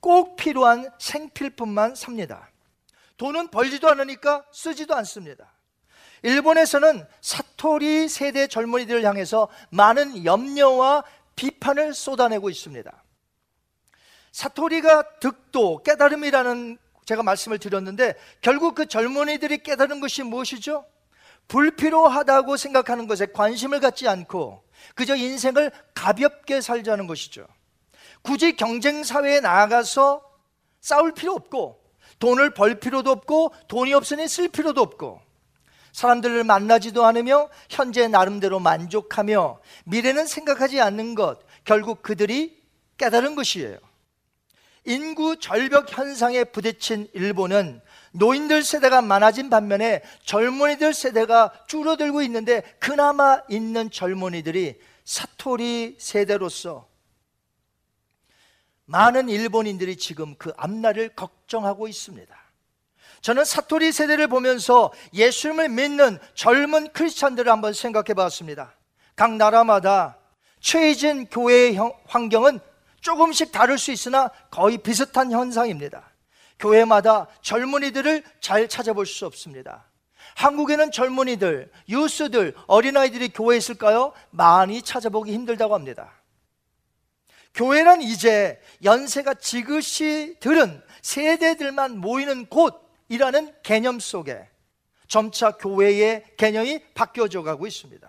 [0.00, 2.50] 꼭 필요한 생필품만 삽니다.
[3.18, 5.52] 돈은 벌지도 않으니까 쓰지도 않습니다.
[6.22, 11.04] 일본에서는 사토리 세대 젊은이들을 향해서 많은 염려와
[11.36, 12.90] 비판을 쏟아내고 있습니다.
[14.32, 20.84] 사토리가 득도, 깨달음이라는 제가 말씀을 드렸는데 결국 그 젊은이들이 깨달은 것이 무엇이죠?
[21.48, 24.62] 불필요하다고 생각하는 것에 관심을 갖지 않고
[24.94, 27.46] 그저 인생을 가볍게 살자는 것이죠.
[28.22, 30.22] 굳이 경쟁 사회에 나가서
[30.80, 31.82] 싸울 필요 없고
[32.18, 35.20] 돈을 벌 필요도 없고 돈이 없으니 쓸 필요도 없고
[35.92, 42.62] 사람들을 만나지도 않으며 현재 나름대로 만족하며 미래는 생각하지 않는 것 결국 그들이
[42.96, 43.76] 깨달은 것이에요.
[44.84, 47.80] 인구 절벽 현상에 부딪힌 일본은
[48.12, 56.88] 노인들 세대가 많아진 반면에 젊은이들 세대가 줄어들고 있는데 그나마 있는 젊은이들이 사토리 세대로서
[58.84, 62.36] 많은 일본인들이 지금 그 앞날을 걱정하고 있습니다.
[63.22, 68.74] 저는 사토리 세대를 보면서 예수님을 믿는 젊은 크리스찬들을 한번 생각해 봤습니다.
[69.14, 70.18] 각 나라마다
[70.60, 72.60] 최진 교회의 환경은
[73.02, 76.10] 조금씩 다를 수 있으나 거의 비슷한 현상입니다.
[76.58, 79.84] 교회마다 젊은이들을 잘 찾아볼 수 없습니다.
[80.36, 84.12] 한국에는 젊은이들, 유스들, 어린아이들이 교회에 있을까요?
[84.30, 86.12] 많이 찾아보기 힘들다고 합니다.
[87.54, 94.48] 교회는 이제 연세가 지그시 들은 세대들만 모이는 곳이라는 개념 속에
[95.08, 98.08] 점차 교회의 개념이 바뀌어져 가고 있습니다.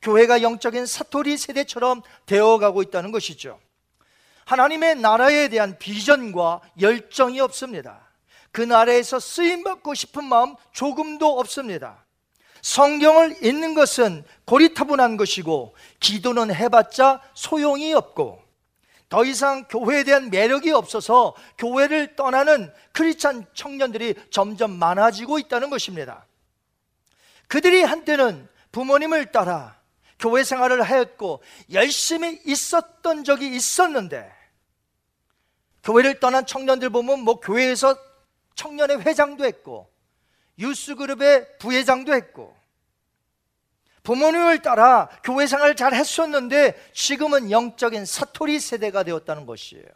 [0.00, 3.60] 교회가 영적인 사토리 세대처럼 되어 가고 있다는 것이죠.
[4.44, 8.00] 하나님의 나라에 대한 비전과 열정이 없습니다.
[8.50, 12.04] 그 나라에서 쓰임 받고 싶은 마음 조금도 없습니다.
[12.60, 18.42] 성경을 읽는 것은 고리타분한 것이고 기도는 해봤자 소용이 없고
[19.08, 26.24] 더 이상 교회에 대한 매력이 없어서 교회를 떠나는 크리스찬 청년들이 점점 많아지고 있다는 것입니다.
[27.48, 29.76] 그들이 한때는 부모님을 따라
[30.22, 34.32] 교회 생활을 하였고 열심히 있었던 적이 있었는데
[35.82, 37.96] 교회를 떠난 청년들 보면 뭐 교회에서
[38.54, 39.92] 청년의 회장도 했고
[40.60, 42.56] 유스그룹의 부회장도 했고
[44.04, 49.86] 부모님을 따라 교회 생활을 잘 했었는데 지금은 영적인 사토리 세대가 되었다는 것이에요.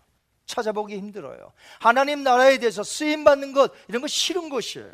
[0.46, 1.52] 찾아보기 힘들어요.
[1.78, 4.92] 하나님 나라에 대해서 쓰임 받는 것 이런 거 싫은 것이에요.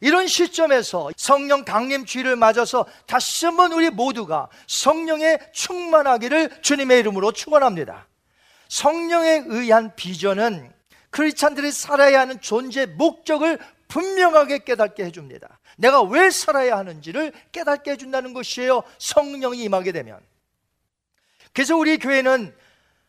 [0.00, 8.06] 이런 시점에서 성령 강림 주의를 맞아서 다시 한번 우리 모두가 성령에 충만하기를 주님의 이름으로 축원합니다.
[8.68, 10.72] 성령에 의한 비전은
[11.10, 15.60] 크리스찬들이 살아야 하는 존재 목적을 분명하게 깨닫게 해줍니다.
[15.76, 18.82] 내가 왜 살아야 하는지를 깨닫게 해준다는 것이에요.
[18.98, 20.20] 성령이 임하게 되면.
[21.52, 22.54] 그래서 우리 교회는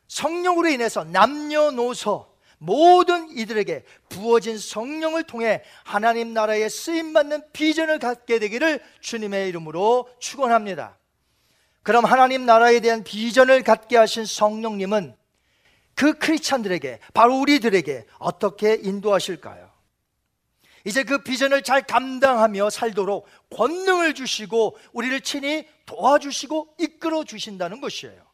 [0.08, 8.82] 성령으로 인해서 남녀노소 모든 이들에게 부어진 성령을 통해 하나님 나라에 쓰임 받는 비전을 갖게 되기를
[9.02, 10.98] 주님의 이름으로 축원합니다.
[11.84, 15.16] 그럼 하나님 나라에 대한 비전을 갖게 하신 성령님은
[15.94, 19.70] 그 크리스찬들에게 바로 우리들에게 어떻게 인도하실까요?
[20.84, 28.25] 이제 그 비전을 잘 감당하며 살도록 권능을 주시고 우리를 친히 도와주시고 이끌어 주신다는 것이에요.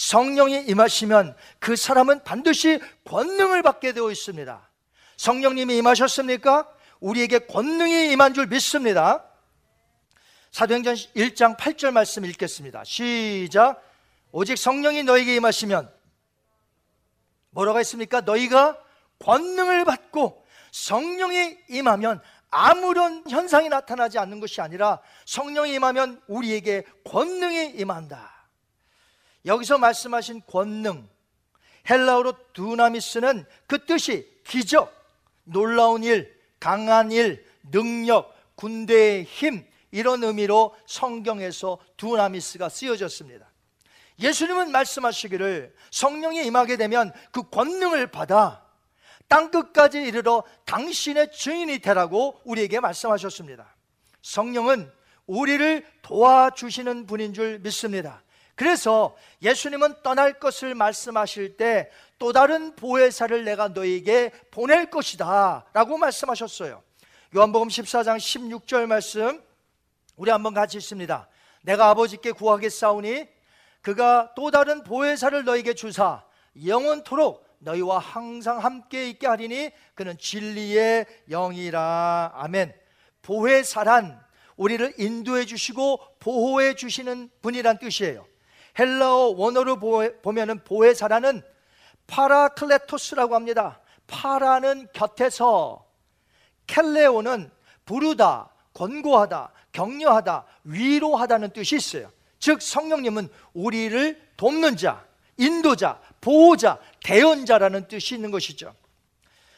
[0.00, 4.70] 성령이 임하시면 그 사람은 반드시 권능을 받게 되어 있습니다.
[5.18, 6.66] 성령님이 임하셨습니까?
[7.00, 9.22] 우리에게 권능이 임한 줄 믿습니다.
[10.52, 12.82] 사도행전 1장 8절 말씀 읽겠습니다.
[12.84, 13.82] 시작.
[14.32, 15.92] 오직 성령이 너에게 임하시면
[17.50, 18.22] 뭐라고 했습니까?
[18.22, 18.78] 너희가
[19.18, 28.39] 권능을 받고 성령이 임하면 아무런 현상이 나타나지 않는 것이 아니라 성령이 임하면 우리에게 권능이 임한다.
[29.46, 31.08] 여기서 말씀하신 권능,
[31.88, 34.94] 헬라어로 두나미스는 그 뜻이 기적,
[35.44, 43.50] 놀라운 일, 강한 일, 능력, 군대의 힘, 이런 의미로 성경에서 두나미스가 쓰여졌습니다.
[44.18, 48.64] 예수님은 말씀하시기를 성령이 임하게 되면 그 권능을 받아
[49.28, 53.74] 땅 끝까지 이르러 당신의 증인이 되라고 우리에게 말씀하셨습니다.
[54.22, 54.92] 성령은
[55.26, 58.22] 우리를 도와주시는 분인 줄 믿습니다.
[58.60, 61.90] 그래서 예수님은 떠날 것을 말씀하실 때
[62.20, 66.82] 또 다른 보혜사를 내가 너에게 보낼 것이다 라고 말씀하셨어요.
[67.34, 69.42] 요한복음 14장 16절 말씀
[70.16, 71.28] 우리 한번 같이 읽습니다.
[71.62, 73.26] 내가 아버지께 구하겠사오니
[73.80, 76.22] 그가 또 다른 보혜사를 너희에게 주사
[76.62, 82.74] 영원토록 너희와 항상 함께 있게 하리니 그는 진리의 영이라 아멘.
[83.22, 84.20] 보혜사란
[84.56, 88.29] 우리를 인도해 주시고 보호해 주시는 분이란 뜻이에요.
[88.80, 89.78] 헬라어 원어로
[90.22, 91.42] 보면은 보혜사라는
[92.06, 93.80] 파라클레토스라고 합니다.
[94.06, 95.86] 파라는 곁에서
[96.66, 97.50] 켈레오는
[97.84, 102.10] 부르다, 권고하다, 격려하다, 위로하다는 뜻이 있어요.
[102.38, 105.04] 즉 성령님은 우리를 돕는 자,
[105.36, 108.74] 인도자, 보호자, 대언자라는 뜻이 있는 것이죠.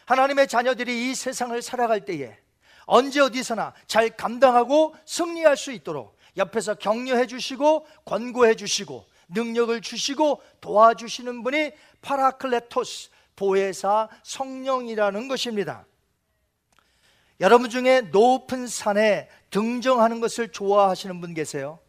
[0.07, 2.37] 하나님의 자녀들이 이 세상을 살아갈 때에
[2.87, 11.43] 언제 어디서나 잘 감당하고 승리할 수 있도록 옆에서 격려해 주시고 권고해 주시고 능력을 주시고 도와주시는
[11.43, 15.87] 분이 파라클레토스 보혜사 성령이라는 것입니다.
[17.41, 21.81] 여러분 중에 높은 산에 등정하는 것을 좋아하시는 분 계세요?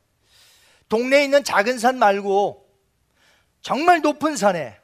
[0.89, 2.67] 동네에 있는 작은 산 말고
[3.61, 4.79] 정말 높은 산에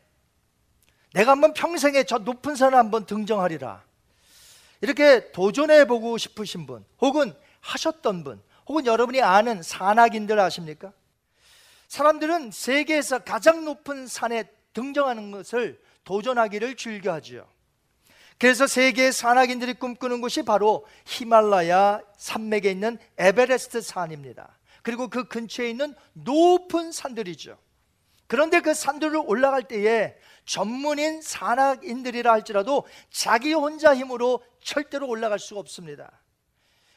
[1.14, 3.84] 내가 한번 평생에 저 높은 산을 한번 등정하리라.
[4.82, 10.94] 이렇게 도전해 보고 싶으신 분, 혹은 하셨던 분, 혹은 여러분이 아는 산악인들 아십니까?
[11.90, 17.48] 사람들은 세계에서 가장 높은 산에 등정하는 것을 도전하기를 즐겨하지요.
[18.38, 24.58] 그래서 세계의 산악인들이 꿈꾸는 곳이 바로 히말라야 산맥에 있는 에베레스트 산입니다.
[24.84, 27.58] 그리고 그 근처에 있는 높은 산들이죠.
[28.28, 30.16] 그런데 그 산들을 올라갈 때에
[30.46, 36.22] 전문인 산악인들이라 할지라도 자기 혼자 힘으로 절대로 올라갈 수가 없습니다.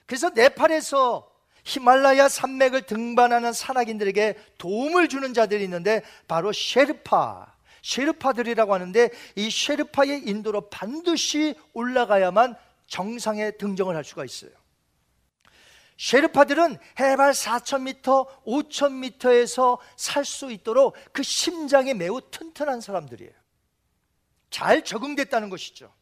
[0.05, 1.32] 그래서 네팔에서
[1.65, 10.69] 히말라야 산맥을 등반하는 산악인들에게 도움을 주는 자들이 있는데 바로 쉐르파, 쉐르파들이라고 하는데 이 쉐르파의 인도로
[10.71, 12.57] 반드시 올라가야만
[12.87, 14.51] 정상에 등정을 할 수가 있어요.
[15.99, 23.33] 쉐르파들은 해발 4,000m, 5,000m에서 살 수 있도록 그 심장이 매우 튼튼한 사람들이에요.
[24.51, 25.93] 잘 적응됐다는 것이죠.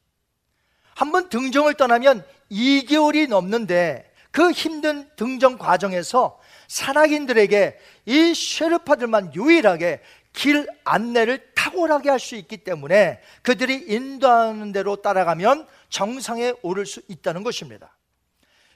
[0.94, 10.00] 한번 등정을 떠나면 2개월이 넘는데 그 힘든 등정 과정에서 산악인들에게 이 쉐르파들만 유일하게
[10.32, 17.42] 길 안내를 탁월하게 할 수 있기 때문에 그들이 인도하는 대로 따라가면 정상에 오를 수 있다는
[17.42, 17.96] 것입니다.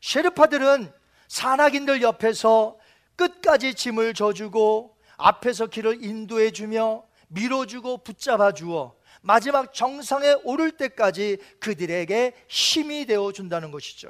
[0.01, 0.93] 쉐르파들은
[1.29, 2.77] 산악인들 옆에서
[3.17, 12.35] 끝까지 짐을 져주고 앞에서 길을 인도해 주며 밀어주고 붙잡아 주어 마지막 정상에 오를 때까지 그들에게
[12.49, 14.09] 힘이 되어 준다는 것이죠.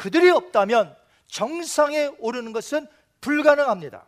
[0.00, 0.96] 그들이 없다면
[1.26, 2.88] 정상에 오르는 것은
[3.20, 4.06] 불가능합니다.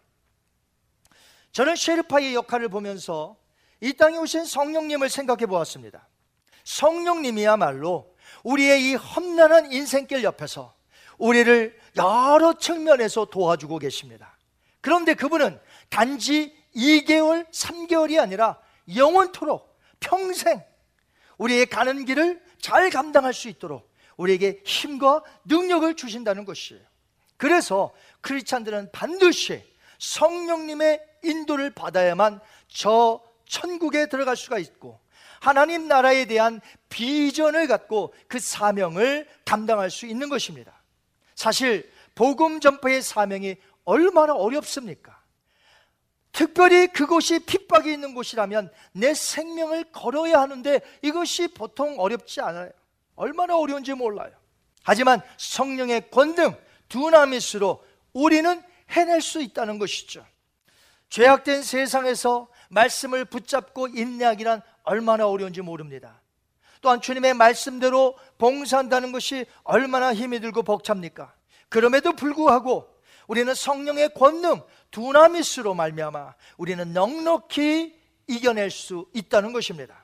[1.53, 3.36] 저는 쉐르파의 역할을 보면서
[3.82, 6.09] 이 땅에 오신 성령님을 생각해 보았습니다.
[6.64, 10.74] 성령님이야말로 우리의 이 험난한 인생길 옆에서
[11.18, 14.38] 우리를 여러 측면에서 도와주고 계십니다.
[14.80, 18.59] 그런데 그분은 단지 2개월, 3개월이 아니라
[18.97, 20.64] 영원토록 평생
[21.36, 26.82] 우리의 가는 길을 잘 감당할 수 있도록 우리에게 힘과 능력을 주신다는 것이에요.
[27.36, 29.62] 그래서 크리스찬들은 반드시
[29.98, 35.00] 성령님의 인도를 받아야만 저 천국에 들어갈 수가 있고
[35.40, 40.72] 하나님 나라에 대한 비전을 갖고 그 사명을 감당할 수 있는 것입니다.
[41.34, 45.20] 사실 복음 전파의 사명이 얼마나 어렵습니까?
[46.30, 52.70] 특별히 그곳이 핍박이 있는 곳이라면 내 생명을 걸어야 하는데 이것이 보통 어렵지 않아요.
[53.14, 54.32] 얼마나 어려운지 몰라요.
[54.82, 56.56] 하지만 성령의 권능,
[56.88, 60.24] 두나미스로 우리는 해낼 수 있다는 것이죠.
[61.08, 66.20] 죄악된 세상에서 말씀을 붙잡고 인내하기란 얼마나 어려운지 모릅니다.
[66.80, 71.32] 또한 주님의 말씀대로 봉사한다는 것이 얼마나 힘이 들고 벅찹니까?
[71.68, 72.88] 그럼에도 불구하고
[73.28, 80.01] 우리는 성령의 권능 두나미스로 말미암아 우리는 넉넉히 이겨낼 수 있다는 것입니다.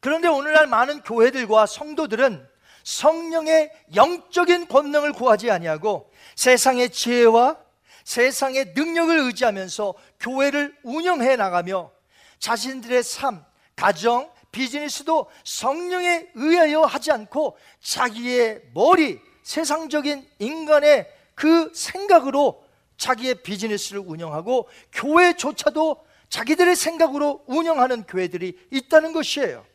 [0.00, 2.48] 그런데 오늘날 많은 교회들과 성도들은
[2.84, 7.58] 성령의 영적인 권능을 구하지 아니하고 세상의 지혜와
[8.04, 11.90] 세상의 능력을 의지하면서 교회를 운영해 나가며
[12.38, 13.44] 자신들의 삶,
[13.76, 22.64] 가정, 비즈니스도 성령에 의하여 하지 않고 자기의 머리, 세상적인 인간의 그 생각으로
[22.96, 29.69] 자기의 비즈니스를 운영하고 교회조차도 자기들의 생각으로 운영하는 교회들이 있다는 것이에요.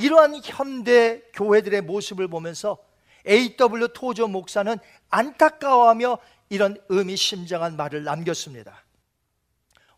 [0.00, 2.78] 이러한 현대 교회들의 모습을 보면서
[3.28, 3.88] A.W.
[3.92, 4.76] 토조 목사는
[5.10, 8.84] 안타까워하며 이런 의미심장한 말을 남겼습니다.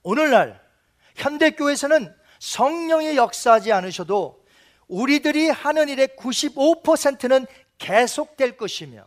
[0.02, 0.60] 오늘날
[1.14, 4.44] 현대교회에서는 성령이 역사하지 않으셔도
[4.88, 7.46] 우리들이 하는 일의 95%는
[7.78, 9.06] 계속될 것이며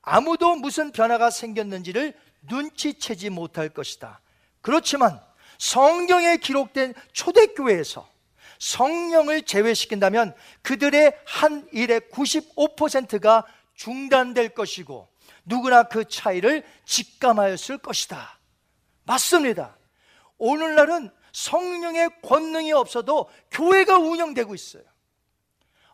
[0.00, 4.20] 아무도 무슨 변화가 생겼는지를 눈치채지 못할 것이다.
[4.60, 5.20] 그렇지만
[5.58, 8.08] 성경에 기록된 초대교회에서
[8.62, 13.44] 성령을 제외시킨다면 그들의 한 일의 95%가
[13.74, 15.08] 중단될 것이고
[15.44, 18.38] 누구나 그 차이를 직감하였을 것이다.
[19.02, 19.76] 맞습니다.
[20.38, 24.84] 오늘날은 성령의 권능이 없어도 교회가 운영되고 있어요.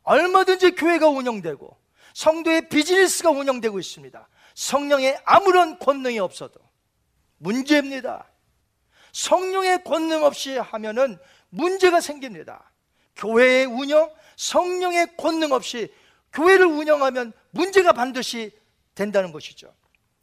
[0.02, 1.74] 얼마든지 교회가 운영되고
[2.12, 4.28] 성도의 비즈니스가 운영되고 있습니다.
[4.54, 6.60] 성령의 아무런 권능이 없어도
[7.38, 8.30] 문제입니다.
[9.12, 11.18] 성령의 권능 없이 하면은
[11.50, 12.70] 문제가 생깁니다.
[13.16, 15.92] 교회의 운영, 성령의 권능 없이
[16.32, 18.52] 교회를 운영하면 문제가 반드시
[18.94, 19.72] 된다는 것이죠.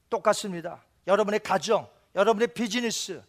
[0.10, 0.84] 똑같습니다.
[1.08, 3.22] 여러분의 가정, 여러분의 비즈니스,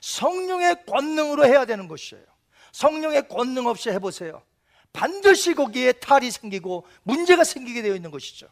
[0.00, 2.24] 성령의 권능으로 해야 되는 것이에요.
[2.72, 4.42] 성령의 권능 없이 해보세요.
[4.92, 8.48] 반드시 거기에 탈이 생기고 문제가 생기게 되어 있는 것이죠.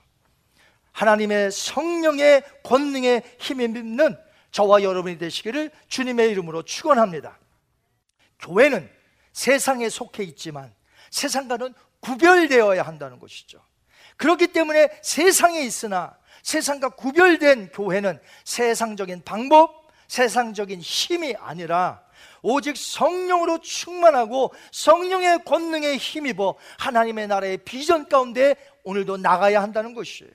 [0.92, 4.16] 하나님의 성령의 권능에 힘입는
[4.50, 7.38] 저와 여러분이 되시기를 주님의 이름으로 축원합니다.
[8.40, 8.90] 교회는
[9.32, 10.74] 세상에 속해 있지만
[11.10, 13.62] 세상과는 구별되어야 한다는 것이죠.
[14.16, 22.02] 그렇기 때문에 세상에 있으나 세상과 구별된 교회는 세상적인 방법, 세상적인 힘이 아니라
[22.42, 30.32] 오직 성령으로 충만하고 성령의 권능에 힘입어 하나님의 나라의 비전 가운데 오늘도 나가야 한다는 것이에요.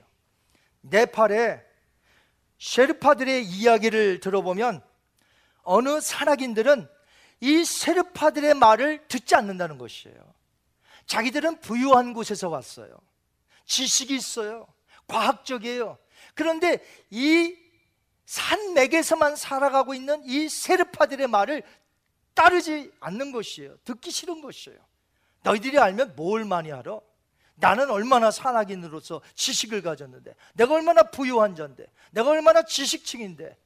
[0.81, 1.61] 네팔의
[2.59, 4.81] 셰르파들의 이야기를 들어보면
[5.63, 6.87] 어느 산악인들은
[7.39, 10.15] 이 셰르파들의 말을 듣지 않는다는 것이에요.
[11.05, 12.97] 자기들은 부유한 곳에서 왔어요.
[13.65, 14.67] 지식이 있어요.
[15.07, 15.97] 과학적이에요.
[16.33, 17.55] 그런데 이
[18.25, 21.63] 산맥에서만 살아가고 있는 이 세르파들의 말을
[22.33, 23.77] 따르지 않는 것이에요.
[23.83, 24.79] 듣기 싫은 것이에요.
[25.43, 26.99] 너희들이 알면 뭘 많이 알아?
[27.55, 33.57] 나는 얼마나 산악인으로서 지식을 가졌는데, 내가 얼마나 부유한 자인데, 내가 얼마나 지식층인데,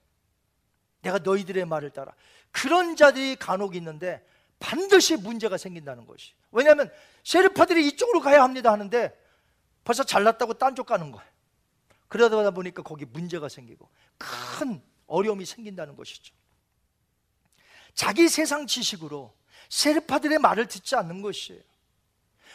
[1.02, 2.14] 내가 너희들의 말을 따라.
[2.52, 4.26] 그런 자들이 간혹 있는데
[4.60, 6.34] 반드시 문제가 생긴다는 것이.
[6.52, 6.92] 왜냐하면
[7.24, 9.18] 셰르파들이 이쪽으로 가야 합니다 하는데
[9.84, 11.30] 벌써 잘났다고 딴 쪽 가는 거예요.
[12.08, 16.34] 그러다 보니까 거기 문제가 생기고 큰 어려움이 생긴다는 것이죠.
[17.94, 19.34] 자기 세상 지식으로
[19.70, 21.62] 세르파들의 말을 듣지 않는 것이에요.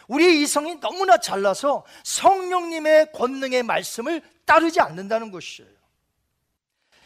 [0.07, 5.69] 우리의 이성이 너무나 잘나서 성령님의 권능의 말씀을 따르지 않는다는 것이에요.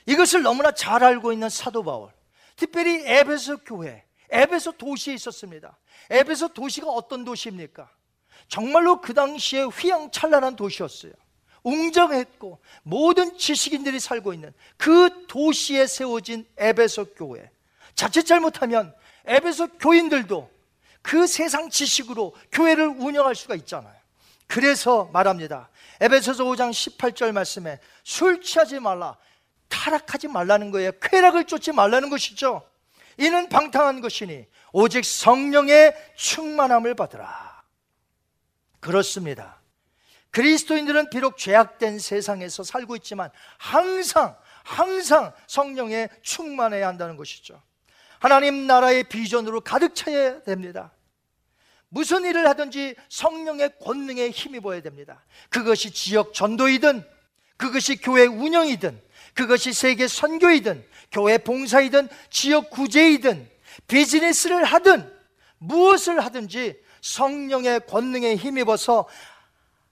[0.05, 2.11] 이것을 너무나 잘 알고 있는 사도 바울,
[2.59, 5.77] 특별히 에베소 교회, 에베소 도시에 있었습니다.
[6.09, 7.89] 에베소 도시가 어떤 도시입니까?
[8.49, 11.13] 정말로 그 당시에 휘황찬란한 도시였어요.
[11.63, 17.49] 웅장했고 모든 지식인들이 살고 있는 그 도시에 세워진 에베소 교회.
[17.95, 18.93] 자칫 잘못하면
[19.23, 20.51] 에베소 교인들도
[21.01, 23.95] 그 세상 지식으로 교회를 운영할 수가 있잖아요.
[24.47, 25.69] 그래서 말합니다.
[26.01, 29.15] 에베소서 5장 18절 말씀에 술 취하지 말라.
[29.69, 30.91] 타락하지 말라는 거예요.
[31.01, 32.67] 쾌락을 쫓지 말라는 것이죠.
[33.17, 37.63] 이는 방탕한 것이니 오직 성령의 충만함을 받으라.
[38.79, 39.59] 그렇습니다.
[40.31, 47.61] 그리스도인들은 비록 죄악된 세상에서 살고 있지만 항상 항상 성령에 충만해야 한다는 것이죠.
[48.19, 50.91] 하나님 나라의 비전으로 가득 차야 됩니다.
[51.87, 55.25] 무슨 일을 하든지 성령의 권능에 힘입어야 됩니다.
[55.49, 57.03] 그것이 지역 전도이든,
[57.57, 59.01] 그것이 교회 운영이든,
[59.33, 63.49] 그것이 세계 선교이든, 교회 봉사이든, 지역 구제이든,
[63.87, 65.11] 비즈니스를 하든,
[65.59, 69.07] 무엇을 하든지 성령의 권능에 힘입어서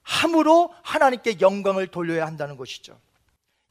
[0.02, 2.98] 함으로 하나님께 영광을 돌려야 한다는 것이죠.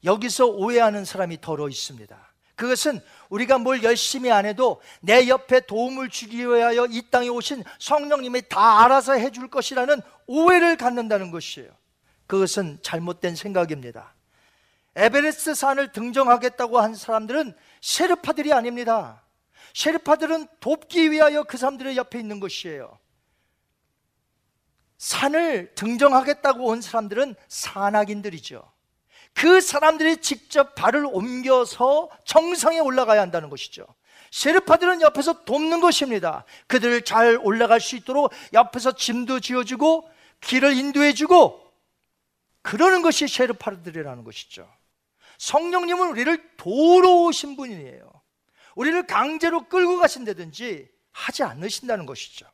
[0.04, 2.16] 여기서 오해하는 사람이 더러 있습니다.
[2.54, 8.42] 그것은 우리가 뭘 열심히 안 해도 내 옆에 도움을 주기 위하여 이 땅에 오신 성령님이
[8.48, 11.70] 다 알아서 해줄 것이라는 오해를 갖는다는 것이에요.
[12.26, 14.12] 그것은 잘못된 생각입니다.
[14.98, 19.22] 에베레스트 산을 등정하겠다고 한 사람들은 셰르파들이 아닙니다.
[19.74, 22.98] 셰르파들은 돕기 위하여 그 사람들의 옆에 있는 것이에요.
[24.98, 28.72] 산을 등정하겠다고 온 사람들은 산악인들이죠.
[29.34, 33.86] 그 사람들이 직접 발을 옮겨서 정상에 올라가야 한다는 것이죠.
[34.32, 36.44] 셰르파들은 옆에서 돕는 것입니다.
[36.66, 41.72] 그들을 잘 올라갈 수 있도록 옆에서 짐도 지어주고 길을 인도해주고
[42.62, 44.68] 그러는 것이 셰르파들이라는 것이죠.
[45.38, 48.08] 성령님은 우리를 도로 오신 분이에요.
[48.74, 52.46] 우리를 강제로 끌고 가신다든지 하지 않으신다는 것이죠.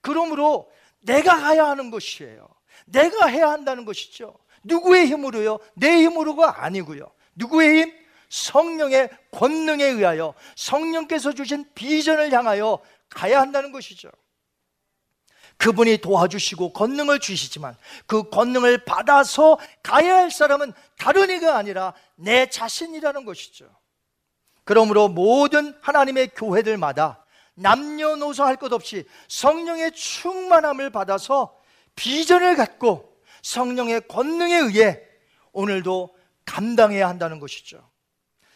[0.00, 0.70] 그러므로
[1.00, 2.48] 내가 가야 하는 것이에요.
[2.86, 4.36] 내가 해야 한다는 것이죠.
[4.64, 5.58] 누구의 힘으로요?
[5.74, 7.10] 내 힘으로가 아니고요.
[7.34, 8.02] 누구의 힘?
[8.28, 12.78] 성령의 권능에 의하여 성령께서 주신 비전을 향하여
[13.10, 14.10] 가야 한다는 것이죠.
[15.62, 23.24] 그분이 도와주시고 권능을 주시지만 그 권능을 받아서 가야 할 사람은 다른 이가 아니라 내 자신이라는
[23.24, 23.70] 것이죠.
[24.64, 31.56] 그러므로 모든 하나님의 교회들마다 남녀노소 할 것 없이 성령의 충만함을 받아서
[31.94, 35.00] 비전을 갖고 성령의 권능에 의해
[35.52, 36.12] 오늘도
[36.44, 37.88] 감당해야 한다는 것이죠.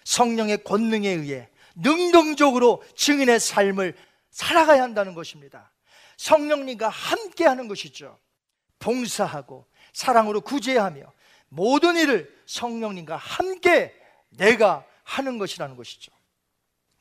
[0.02, 3.94] 성령의 권능에 의해 능동적으로 증인의 삶을
[4.32, 5.70] 살아가야 한다는 것입니다.
[6.16, 8.18] 성령님과 함께 하는 것이죠.
[8.78, 11.12] 봉사하고 사랑으로 구제하며
[11.48, 13.94] 모든 일을 성령님과 함께
[14.30, 16.12] 내가 하는 것이라는 것이죠.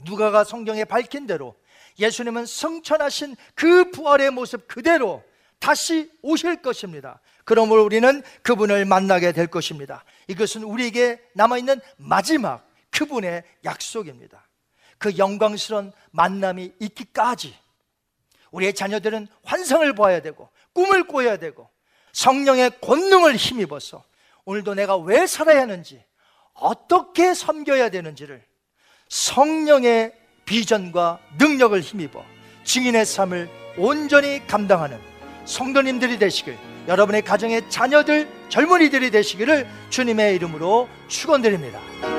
[0.03, 1.55] 누가가 성경에 밝힌 대로
[1.99, 5.23] 예수님은 성천하신 그 부활의 모습 그대로
[5.59, 7.21] 다시 오실 것입니다.
[7.45, 10.03] 그러므로 우리는 그분을 만나게 될 것입니다.
[10.27, 14.47] 이것은 우리에게 남아있는 마지막 그분의 약속입니다.
[14.97, 17.55] 그 영광스러운 만남이 있기까지
[18.51, 21.69] 우리의 자녀들은 환상을 보아야 되고 꿈을 꿔야 되고
[22.13, 24.03] 성령의 권능을 힘입어서
[24.45, 26.03] 오늘도 내가 왜 살아야 하는지
[26.53, 28.43] 어떻게 섬겨야 되는지를
[29.09, 30.13] 성령의
[30.45, 32.23] 비전과 능력을 힘입어
[32.63, 34.99] 증인의 삶을 온전히 감당하는
[35.45, 42.14] 성도님들이 되시길 여러분의 가정의 자녀들, 젊은이들이 되시기를 주님의 이름으로 축원드립니다.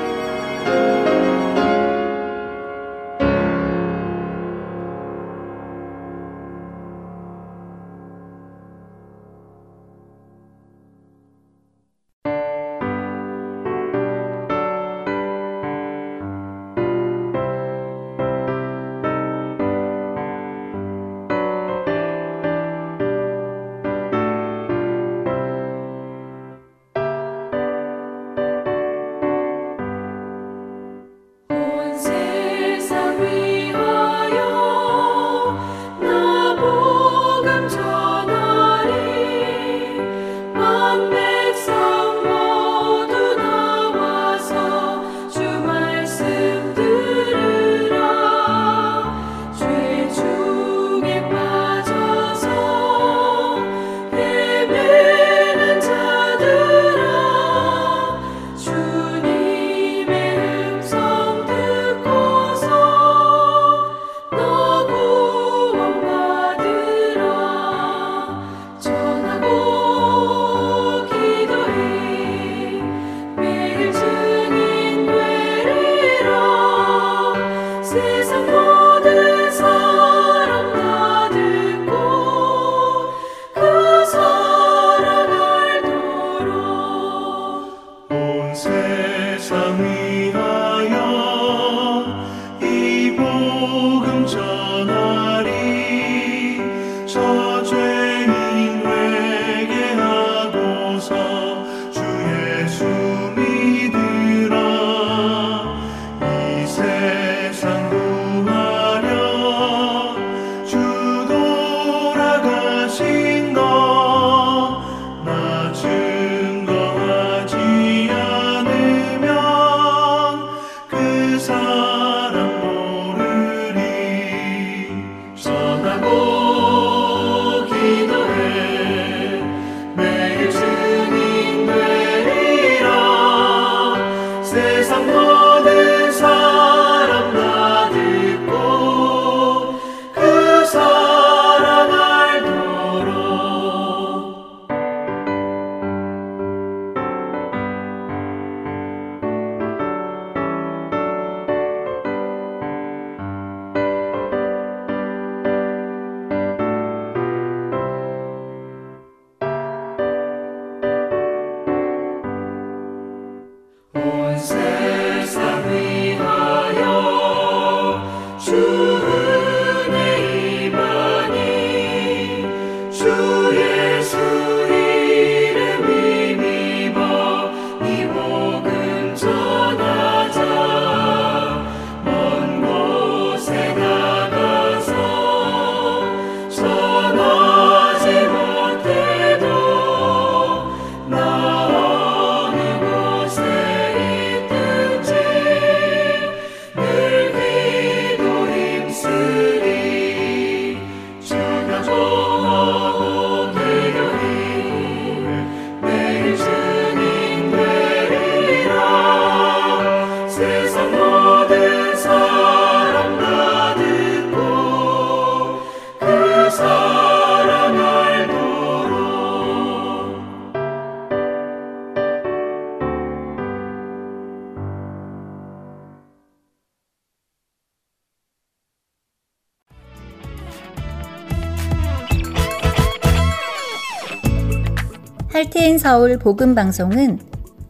[235.87, 237.17] 서울 복음 방송은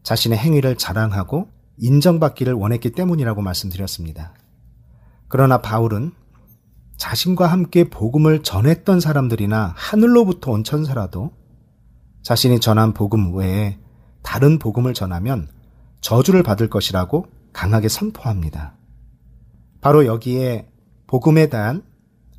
[0.01, 1.47] 자신의 행위를 자랑하고
[1.77, 4.33] 인정받기를 원했기 때문이라고 말씀드렸습니다.
[5.27, 6.11] 그러나 바울은
[6.97, 11.33] 자신과 함께 복음을 전했던 사람들이나 하늘로부터 온 천사라도
[12.23, 13.77] 자신이 전한 복음 외에
[14.23, 15.49] 다른 복음을 전하면
[16.01, 18.75] 저주를 받을 것이라고 강하게 선포합니다.
[19.81, 20.69] 바로 여기에
[21.07, 21.83] 복음에 대한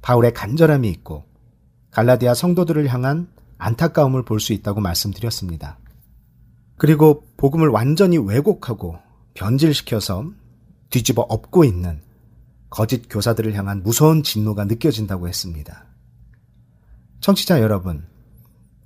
[0.03, 1.25] 바울의 간절함이 있고
[1.91, 3.29] 갈라디아 성도들을 향한
[3.59, 5.79] 안타까움을 볼 수 있다고 말씀드렸습니다.
[6.77, 8.99] 그리고 복음을 완전히 왜곡하고
[9.35, 10.31] 변질시켜서
[10.91, 12.01] 뒤집어 엎고 있는
[12.71, 15.87] 거짓 교사들을 향한 무서운 진노가 느껴진다고 했습니다.
[17.21, 18.07] 청취자 여러분,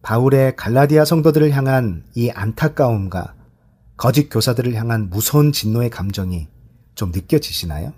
[0.01, 3.35] 바울의 갈라디아 성도들을 향한 이 안타까움과
[4.03, 6.48] 거짓 교사들을 향한 무서운 진노의 감정이
[6.96, 7.92] 좀 느껴지시나요?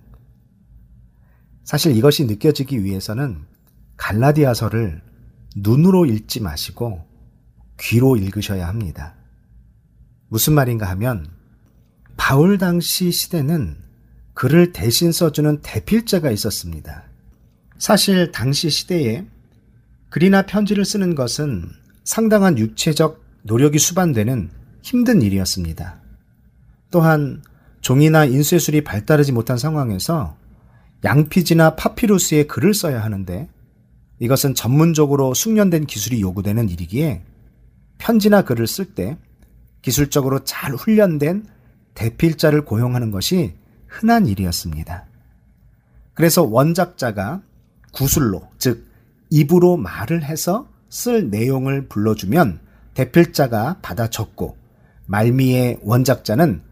[1.65, 3.47] 사실 이것이 느껴지기 위해서는
[3.97, 5.01] 갈라디아서를
[5.57, 7.03] 눈으로 읽지 마시고
[7.81, 9.15] 귀로 읽으셔야 합니다.
[10.29, 11.27] 무슨 말인가 하면
[12.19, 13.79] 바울 당시 시대는
[14.35, 17.05] 글을 대신 써주는 대필자가 있었습니다.
[17.79, 19.27] 사실 당시 시대에
[20.11, 21.67] 글이나 편지를 쓰는 것은
[22.05, 25.99] 상당한 육체적 노력이 수반되는 힘든 일이었습니다.
[26.91, 27.43] 또한
[27.81, 30.37] 종이나 인쇄술이 발달하지 못한 상황에서
[31.03, 33.49] 양피지나 파피루스에 글을 써야 하는데
[34.19, 37.23] 이것은 전문적으로 숙련된 기술이 요구되는 일이기에
[37.97, 39.17] 편지나 글을 쓸 때
[39.81, 41.47] 기술적으로 잘 훈련된
[41.95, 43.55] 대필자를 고용하는 것이
[43.89, 45.07] 흔한 일이었습니다.
[46.13, 47.41] 그래서 원작자가
[47.91, 48.87] 구술로, 즉,
[49.31, 52.61] 입으로 말을 해서 쓸 내용을 불러주면
[52.93, 54.63] 대필자가 받아 적고
[55.07, 56.63] 말미에 원작자는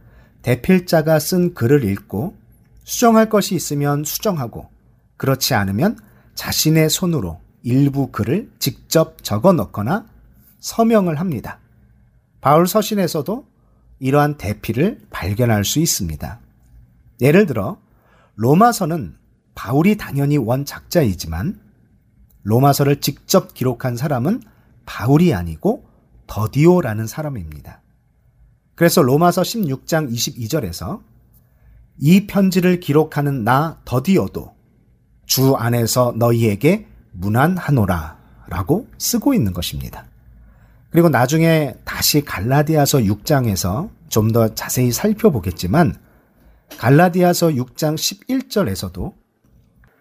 [0.43, 2.37] 대필자가 쓴 글을 읽고
[2.85, 4.68] 수정할 것이 있으면 수정하고
[5.16, 5.97] 그렇지 않으면
[6.35, 10.07] 자신의 손으로 일부 글을 직접 적어 넣거나
[10.59, 11.61] 서명을 합니다.
[12.41, 13.47] 바울 서신에서도
[14.01, 16.41] 이러한 대피를 발견할 수 있습니다.
[17.20, 17.78] 예를 들어
[18.35, 19.16] 로마서는
[19.55, 21.61] 바울이 당연히 원작자이지만
[22.43, 24.43] 로마서를 직접 기록한 사람은
[24.87, 25.87] 바울이 아니고
[26.26, 27.82] 더디오라는 사람입니다.
[28.83, 31.03] 그래서 로마서 16장 22절에서
[32.01, 34.57] 이 편지를 기록하는 나 더디어도
[35.24, 38.18] 주 안에서 너희에게 무난하노라
[38.49, 40.07] 라고 쓰고 있는 것입니다.
[40.91, 45.95] 그리고 나중에 다시 갈라디아서 6장에서 좀 더 자세히 살펴보겠지만
[46.76, 49.12] 갈라디아서 6장 11절에서도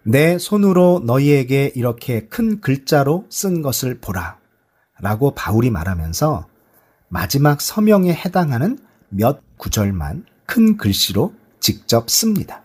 [0.06, 4.38] 내 손으로 너희에게 이렇게 큰 글자로 쓴 것을 보라
[5.00, 6.50] 라고 바울이 말하면서
[7.12, 8.78] 마지막 서명에 해당하는
[9.10, 12.62] 몇 구절만 큰 글씨로 직접 씁니다.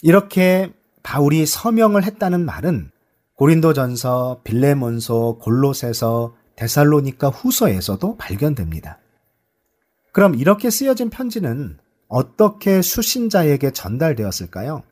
[0.00, 2.90] 이렇게 바울이 서명을 했다는 말은
[3.34, 8.98] 고린도전서, 빌레몬서, 골로새서, 데살로니카 후서에서도 발견됩니다.
[10.12, 11.76] 그럼 이렇게 쓰여진 편지는
[12.08, 14.84] 어떻게 수신자에게 전달되었을까요?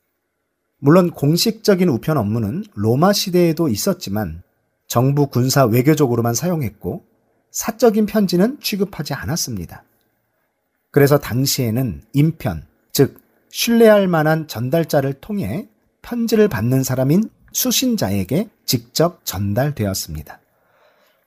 [0.77, 4.43] 물론 공식적인 우편 업무는 로마 시대에도 있었지만
[4.85, 7.09] 정부 군사 외교적으로만 사용했고
[7.51, 9.83] 사적인 편지는 취급하지 않았습니다.
[10.91, 15.67] 그래서 당시에는 인편, 즉 신뢰할 만한 전달자를 통해
[16.01, 20.39] 편지를 받는 사람인 수신자에게 직접 전달되었습니다.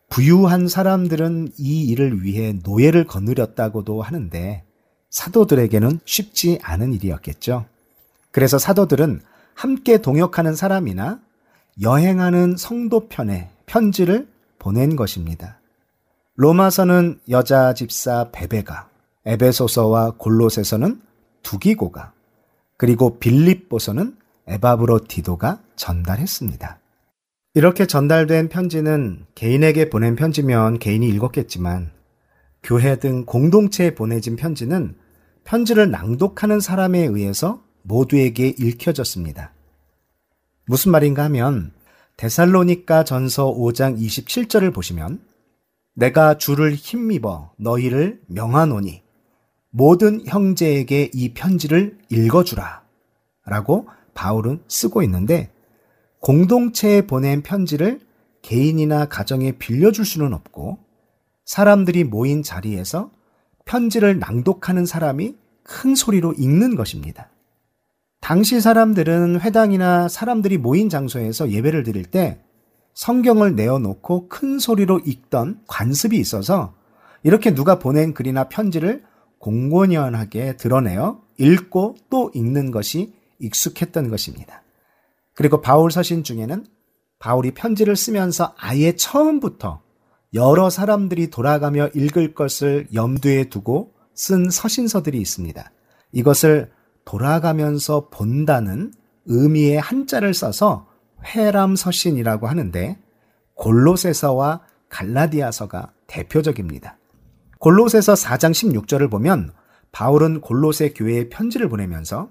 [0.08, 4.64] 부유한 사람들은 이 일을 위해 노예를 거느렸다고도 하는데
[5.10, 7.66] 사도들에게는 쉽지 않은 일이었겠죠.
[8.30, 9.20] 그래서 사도들은
[9.54, 11.20] 함께 동역하는 사람이나
[11.80, 15.58] 여행하는 성도 편에 편지를 보낸 것입니다.
[16.36, 18.88] 로마서는 여자 집사 베베가,
[19.24, 21.00] 에베소서와 골로새서는
[21.42, 22.12] 두기고가,
[22.76, 24.16] 그리고 빌립보서는
[24.48, 26.80] 에바브로 디도가 전달했습니다.
[27.54, 31.92] 이렇게 전달된 편지는 개인에게 보낸 편지면 개인이 읽었겠지만
[32.64, 34.96] 교회 등 공동체에 보내진 편지는
[35.44, 39.52] 편지를 낭독하는 사람에 의해서 모두에게 읽혀졌습니다.
[40.66, 41.70] 무슨 말인가 하면
[42.16, 45.20] 데살로니가 전서 5장 27절을 보시면
[45.94, 49.02] 내가 주를 힘입어 너희를 명하노니
[49.70, 52.82] 모든 형제에게 이 편지를 읽어주라
[53.46, 55.50] 라고 바울은 쓰고 있는데
[56.20, 58.00] 공동체에 보낸 편지를
[58.42, 60.78] 개인이나 가정에 빌려줄 수는 없고
[61.44, 63.10] 사람들이 모인 자리에서
[63.64, 67.30] 편지를 낭독하는 사람이 큰 소리로 읽는 것입니다.
[68.20, 72.40] 당시 사람들은 회당이나 사람들이 모인 장소에서 예배를 드릴 때
[72.94, 76.74] 성경을 내어놓고 큰 소리로 읽던 관습이 있어서
[77.22, 79.02] 이렇게 누가 보낸 글이나 편지를
[79.38, 84.62] 공공연하게 드러내어 읽고 또 읽는 것이 익숙했던 것입니다.
[85.34, 86.64] 그리고 바울 서신 중에는
[87.18, 89.82] 바울이 편지를 쓰면서 아예 처음부터
[90.34, 95.70] 여러 사람들이 돌아가며 읽을 것을 염두에 두고 쓴 서신서들이 있습니다.
[96.12, 96.70] 이것을
[97.04, 98.92] 돌아가면서 본다는
[99.26, 100.86] 의미의 한자를 써서
[101.24, 102.98] 회람 서신이라고 하는데
[103.54, 106.98] 골로새서와 갈라디아서가 대표적입니다.
[107.58, 109.52] 골로새서 4장 16절을 보면
[109.92, 112.30] 바울은 골로새 교회에 편지를 보내면서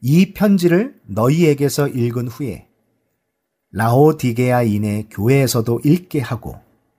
[0.00, 2.68] 이 편지를 너희에게서 읽은 후에
[3.72, 6.56] 라오디게아인의 교회에서도 읽게 하고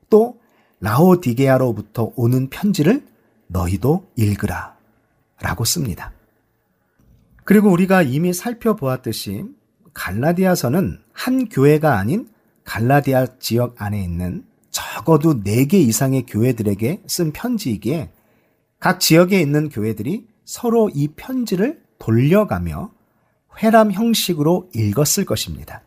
[0.09, 0.39] 또
[0.79, 3.05] 라오디게아로부터 오는 편지를
[3.47, 4.75] 너희도 읽으라.
[5.39, 6.11] 라고 씁니다.
[7.43, 9.45] 그리고 우리가 이미 살펴보았듯이
[9.93, 12.27] 갈라디아서는 한 교회가 아닌
[12.63, 18.11] 갈라디아 지역 안에 있는 적어도 4개 이상의 교회들에게 쓴 편지이기에
[18.79, 22.91] 각 지역에 있는 교회들이 서로 이 편지를 돌려가며
[23.61, 25.83] 회람 형식으로 읽었을 것입니다.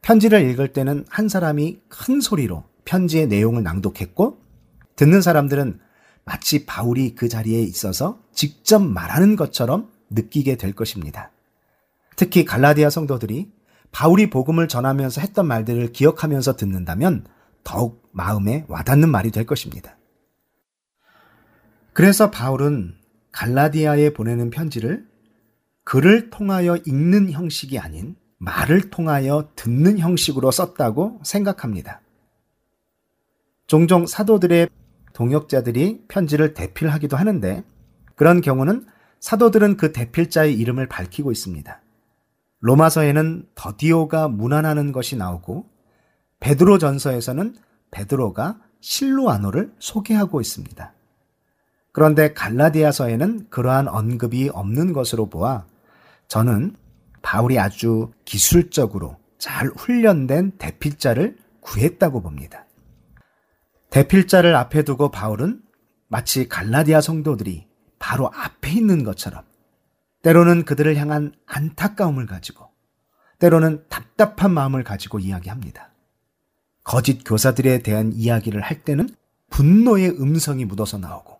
[0.00, 4.38] 편지를 읽을 때는 한 사람이 큰 소리로 편지의 내용을 낭독했고
[4.96, 5.78] 듣는 사람들은
[6.24, 11.30] 마치 바울이 그 자리에 있어서 직접 말하는 것처럼 느끼게 될 것입니다.
[12.16, 13.50] 특히 갈라디아 성도들이
[13.90, 17.26] 바울이 복음을 전하면서 했던 말들을 기억하면서 듣는다면
[17.64, 19.96] 더욱 마음에 와닿는 말이 될 것입니다.
[21.92, 22.94] 그래서 바울은
[23.32, 25.06] 갈라디아에 보내는 편지를
[25.84, 32.00] 글을 통하여 읽는 형식이 아닌 말을 통하여 듣는 형식으로 썼다고 생각합니다.
[33.66, 34.68] 종종 사도들의
[35.12, 37.62] 동역자들이 편지를 대필하기도 하는데
[38.16, 38.86] 그런 경우는
[39.20, 41.81] 사도들은 그 대필자의 이름을 밝히고 있습니다.
[42.62, 45.68] 로마서에는 더디오가 문안하는 것이 나오고
[46.40, 47.56] 베드로 전서에서는
[47.90, 50.94] 베드로가 실로아노를 소개하고 있습니다.
[51.92, 55.66] 그런데 갈라디아서에는 그러한 언급이 없는 것으로 보아
[56.28, 56.74] 저는
[57.20, 62.66] 바울이 아주 기술적으로 잘 훈련된 대필자를 구했다고 봅니다.
[63.90, 65.60] 대필자를 앞에 두고 바울은
[66.08, 67.66] 마치 갈라디아 성도들이
[67.98, 69.42] 바로 앞에 있는 것처럼
[70.22, 72.68] 때로는 그들을 향한 안타까움을 가지고
[73.38, 75.90] 때로는 답답한 마음을 가지고 이야기합니다.
[76.84, 79.08] 거짓 교사들에 대한 이야기를 할 때는
[79.50, 81.38] 분노의 음성이 묻어서 나오고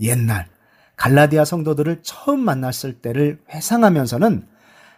[0.00, 0.48] 옛날
[0.96, 4.46] 갈라디아 성도들을 처음 만났을 때를 회상하면서는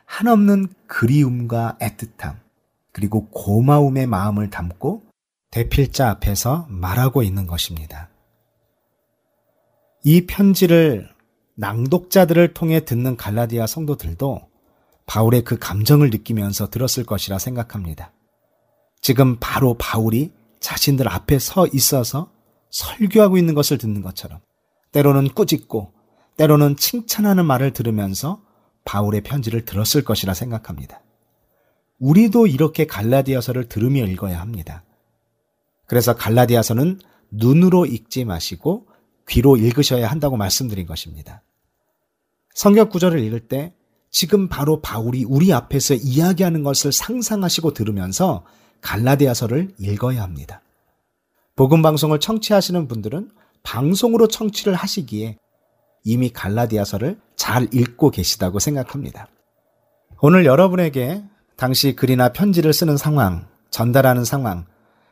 [0.05, 2.37] 한없는 그리움과 애틋함
[2.93, 5.03] 그리고 고마움의 마음을 담고
[5.51, 8.09] 대필자 앞에서 말하고 있는 것입니다.
[10.03, 11.14] 이 편지를
[11.57, 14.49] 낭독자들을 통해 듣는 갈라디아 성도들도
[15.07, 18.13] 바울의 그 감정을 느끼면서 들었을 것이라 생각합니다.
[19.01, 22.33] 지금 바로 바울이 자신들 앞에 서 있어서
[22.71, 24.41] 설교하고 있는 것을 듣는 것처럼
[24.93, 25.93] 때로는 꾸짖고
[26.37, 28.43] 때로는 칭찬하는 말을 들으면서
[28.85, 31.03] 바울의 편지를 들었을 것이라 생각합니다.
[31.99, 34.85] 우리도 이렇게 갈라디아서를 들으며 읽어야 합니다.
[35.87, 37.01] 그래서 갈라디아서는
[37.31, 38.87] 눈으로 읽지 마시고
[39.29, 41.43] 귀로 읽으셔야 한다고 말씀드린 것입니다.
[42.55, 43.75] 성경 구절을 읽을 때
[44.11, 48.45] 지금 바로 바울이 우리 앞에서 이야기하는 것을 상상하시고 들으면서
[48.81, 50.61] 갈라디아서를 읽어야 합니다.
[51.57, 53.31] 복음 방송을 청취하시는 분들은
[53.63, 55.39] 방송으로 청취를 하시기에
[56.05, 59.29] 이미 갈라디아서를 잘 읽고 계시다고 생각합니다.
[60.21, 61.25] 오늘 여러분에게
[61.57, 64.67] 당시 글이나 편지를 쓰는 상황, 전달하는 상황,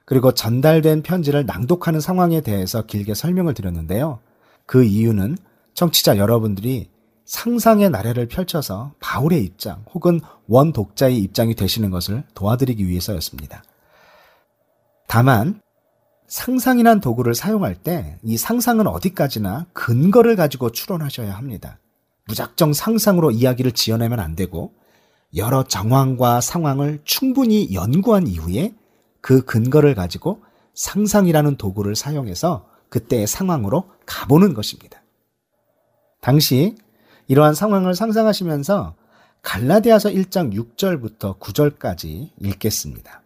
[0.05, 4.21] 그리고 전달된 편지를 낭독하는 상황에 대해서 길게 설명을 드렸는데요.
[4.67, 5.37] 그 이유는
[5.75, 6.91] 청취자 여러분들이
[7.25, 13.63] 상상의 나래를 펼쳐서 바울의 입장 혹은 원 독자의 입장이 되시는 것을 도와드리기 위해서였습니다.
[15.09, 15.61] 다만
[16.27, 21.79] 상상이란 도구를 사용할 때 이 상상은 어디까지나 근거를 가지고 추론하셔야 합니다.
[22.27, 24.73] 무작정 상상으로 이야기를 지어내면 안 되고
[25.37, 28.75] 여러 정황과 상황을 충분히 연구한 이후에
[29.23, 30.43] 그 근거를 가지고
[30.75, 35.03] 상상이라는 도구를 사용해서 그때의 상황으로 가보는 것입니다.
[36.21, 36.77] 당시
[37.29, 38.95] 이러한 상황을 상상하시면서
[39.41, 43.23] 갈라디아서 1장 6절부터 9절까지 읽겠습니다.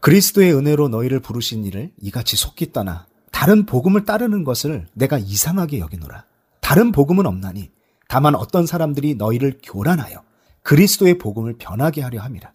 [0.00, 6.24] 그리스도의 은혜로 너희를 부르신 이를 이같이 속기 떠나 다른 복음을 따르는 것을 내가 이상하게 여기노라.
[6.60, 7.70] 다른 복음은 없나니
[8.08, 10.22] 다만 어떤 사람들이 너희를 교란하여
[10.62, 12.52] 그리스도의 복음을 변하게 하려 함이라.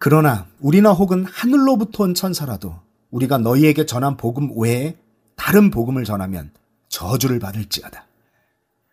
[0.00, 2.74] 그러나 우리나 혹은 하늘로부터 온 천사라도
[3.10, 4.96] 우리가 너희에게 전한 복음 외에
[5.36, 6.52] 다른 복음을 전하면
[6.88, 8.06] 저주를 받을지어다.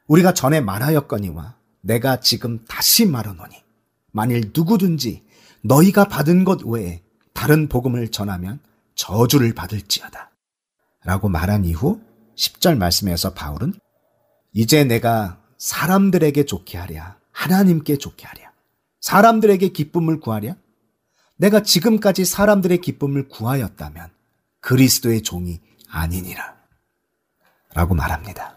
[0.08, 3.56] 우리가 전에 말하였거니와 내가 지금 다시 말하노니
[4.12, 5.24] 만일 누구든지
[5.62, 7.02] 너희가 받은 것 외에
[7.34, 8.60] 다른 복음을 전하면
[8.96, 10.32] 저주를 받을지어다.
[11.06, 12.02] 라고 말한 이후
[12.36, 13.74] 10절 말씀에서 바울은
[14.52, 18.52] 이제 내가 사람들에게 좋게 하랴, 하나님께 좋게 하랴,
[19.00, 20.56] 사람들에게 기쁨을 구하랴,
[21.38, 24.10] 내가 지금까지 사람들의 기쁨을 구하였다면
[24.60, 26.56] 그리스도의 종이 아니니라.
[27.74, 28.56] 라고 말합니다.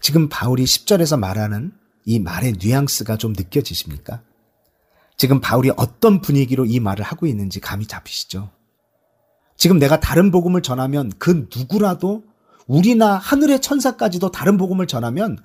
[0.00, 1.72] 지금 바울이 10절에서 말하는
[2.04, 4.22] 이 말의 뉘앙스가 좀 느껴지십니까?
[5.16, 8.50] 지금 바울이 어떤 분위기로 이 말을 하고 있는지 감이 잡히시죠?
[9.56, 12.24] 지금 내가 다른 복음을 전하면 그 누구라도
[12.66, 15.38] 우리나 하늘의 천사까지도 다른 복음을 전하면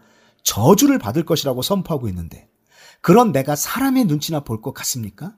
[0.44, 2.50] 저주를 받을 것이라고 선포하고 있는데
[3.02, 5.36] 그런 내가 사람의 눈치나 볼 것 같습니까?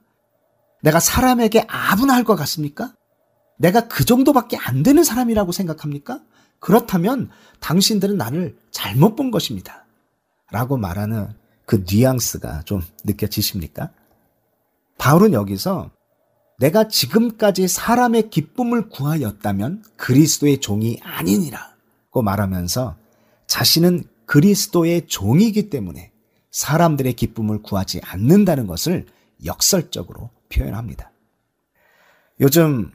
[0.84, 2.94] 내가 사람에게 아분할 것 같습니까?
[3.58, 6.20] 내가 그 정도밖에 안 되는 사람이라고 생각합니까?
[6.60, 7.30] 그렇다면
[7.62, 9.86] 당신들은 나를 잘못 본 것입니다.
[10.52, 11.30] 라고 말하는
[11.66, 13.92] 그 뉘앙스가 좀 느껴지십니까?
[14.98, 15.90] 바울은 여기서
[16.60, 22.98] 내가 지금까지 사람의 기쁨을 구하였다면 그리스도의 종이 아니니라고 말하면서
[23.48, 26.12] 자신은 그리스도의 종이기 때문에
[26.52, 29.06] 사람들의 기쁨을 구하지 않는다는 것을
[29.46, 31.12] 역설적으로 표현합니다.
[32.40, 32.92] 요즘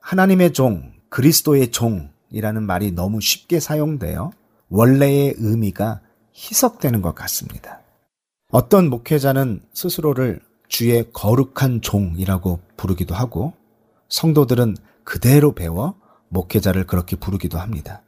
[0.00, 4.30] 하나님의 종, 그리스도의 종이라는 말이 너무 쉽게 사용되어
[4.68, 6.00] 원래의 의미가
[6.34, 7.80] 희석되는 것 같습니다.
[8.50, 13.54] 어떤 목회자는 스스로를 주의 거룩한 종이라고 부르기도 하고
[14.08, 15.94] 성도들은 그대로 배워
[16.28, 18.02] 목회자를 그렇게 부르기도 합니다.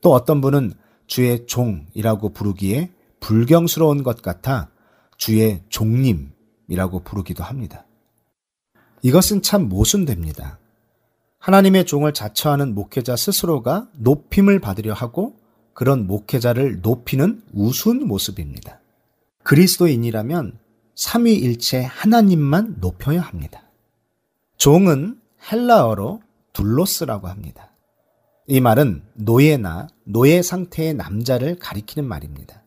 [0.00, 0.72] 또 어떤 분은
[1.06, 4.70] 주의 종이라고 부르기에 불경스러운 것 같아
[5.16, 7.86] 주의 종님이라고 부르기도 합니다.
[9.02, 10.58] 이것은 참 모순됩니다.
[11.38, 15.36] 하나님의 종을 자처하는 목회자 스스로가 높임을 받으려 하고
[15.74, 18.80] 그런 목회자를 높이는 우스운 모습입니다.
[19.42, 20.58] 그리스도인이라면
[20.94, 23.64] 삼위일체 하나님만 높여야 합니다.
[24.56, 26.20] 종은 헬라어로
[26.52, 27.70] 둘로스라고 합니다.
[28.46, 32.62] 이 말은 노예나 노예 상태의 남자를 가리키는 말입니다.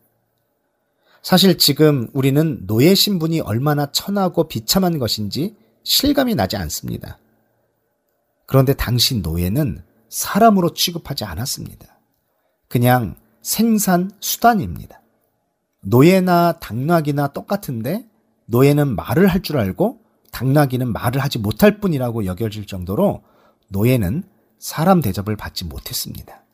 [1.22, 5.56] 사실 지금 우리는 노예 신분이 얼마나 천하고 비참한 것인지
[5.86, 7.16] 실감이 나지 않습니다.
[8.46, 12.00] 그런데 당시 노예는 사람으로 취급하지 않았습니다.
[12.66, 15.00] 그냥 생산 수단입니다.
[15.82, 18.04] 노예나 당나귀나 똑같은데
[18.46, 20.00] 노예는 말을 할 줄 알고
[20.32, 23.22] 당나귀는 말을 하지 못할 뿐이라고 여겨질 정도로
[23.68, 24.24] 노예는
[24.58, 26.44] 사람 대접을 받지 못했습니다.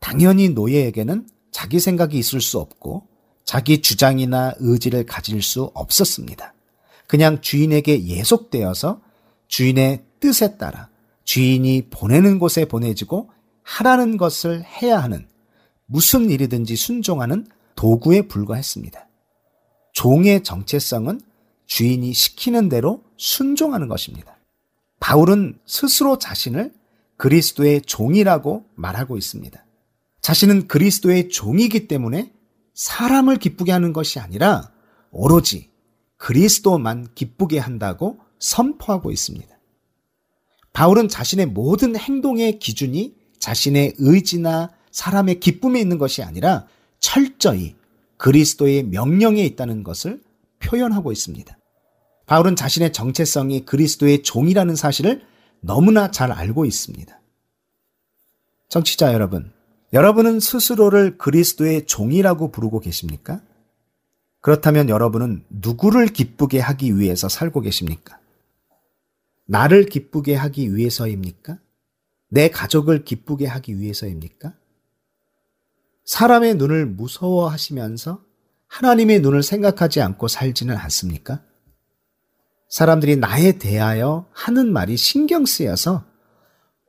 [0.00, 3.06] 당연히 노예에게는 자기 생각이 있을 수 없고
[3.44, 6.54] 자기 주장이나 의지를 가질 수 없었습니다.
[7.06, 9.00] 그냥 주인에게 예속되어서
[9.48, 10.88] 주인의 뜻에 따라
[11.24, 13.30] 주인이 보내는 곳에 보내지고
[13.62, 15.26] 하라는 것을 해야 하는
[15.86, 19.08] 무슨 일이든지 순종하는 도구에 불과했습니다.
[19.92, 21.20] 종의 정체성은
[21.66, 24.36] 주인이 시키는 대로 순종하는 것입니다.
[25.00, 26.72] 바울은 스스로 자신을
[27.16, 29.64] 그리스도의 종이라고 말하고 있습니다.
[30.20, 32.32] 자신은 그리스도의 종이기 때문에
[32.74, 34.70] 사람을 기쁘게 하는 것이 아니라
[35.10, 35.70] 오로지
[36.18, 39.54] 그리스도만 기쁘게 한다고 선포하고 있습니다.
[40.72, 46.66] 바울은 자신의 모든 행동의 기준이 자신의 의지나 사람의 기쁨에 있는 것이 아니라
[47.00, 47.76] 철저히
[48.16, 50.22] 그리스도의 명령에 있다는 것을
[50.58, 51.56] 표현하고 있습니다.
[52.26, 55.22] 바울은 자신의 정체성이 그리스도의 종이라는 사실을
[55.60, 57.20] 너무나 잘 알고 있습니다.
[58.68, 59.52] 정치자 여러분,
[59.92, 63.40] 여러분은 스스로를 그리스도의 종이라고 부르고 계십니까?
[64.46, 68.20] 그렇다면 여러분은 누구를 기쁘게 하기 위해서 살고 계십니까?
[69.44, 71.58] 나를 기쁘게 하기 위해서입니까?
[72.28, 74.54] 내 가족을 기쁘게 하기 위해서입니까?
[76.04, 78.22] 사람의 눈을 무서워하시면서
[78.68, 81.42] 하나님의 눈을 생각하지 않고 살지는 않습니까?
[82.68, 86.04] 사람들이 나에 대하여 하는 말이 신경 쓰여서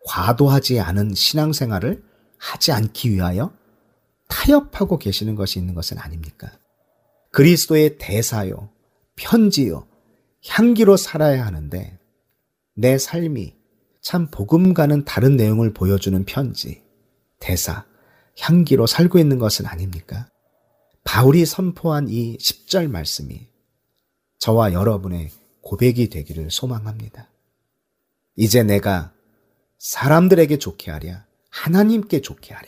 [0.06, 2.04] 과도하지 않은 신앙생활을
[2.38, 3.52] 하지 않기 위하여
[4.28, 6.52] 타협하고 계시는 것이 있는 것은 아닙니까?
[7.38, 8.72] 그리스도의 대사요,
[9.16, 9.86] 편지요,
[10.48, 12.00] 향기로 살아야 하는데
[12.74, 13.54] 내 삶이
[14.02, 16.82] 참 복음과는 다른 내용을 보여주는 편지,
[17.40, 17.86] 대사,
[18.40, 20.32] 향기로 살고 있는 것은 아닙니까?
[21.04, 23.48] 바울이 선포한 이 10절 말씀이
[24.40, 25.30] 저와 여러분의
[25.62, 27.30] 고백이 되기를 소망합니다.
[28.36, 29.14] 이제 내가
[29.78, 32.68] 사람들에게 좋게 하랴, 하나님께 좋게 하랴.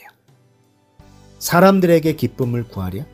[1.40, 3.04] 사람들에게 기쁨을 구하랴.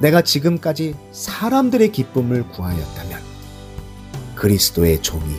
[0.00, 3.20] 내가 지금까지 사람들의 기쁨을 구하였다면
[4.34, 5.36] 그리스도의 종이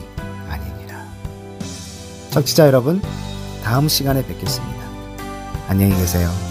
[0.47, 1.05] 아니니라.
[2.29, 3.01] 청취자 여러분,
[3.63, 4.81] 다음 시간에 뵙겠습니다.
[5.67, 6.50] 안녕히 계세요.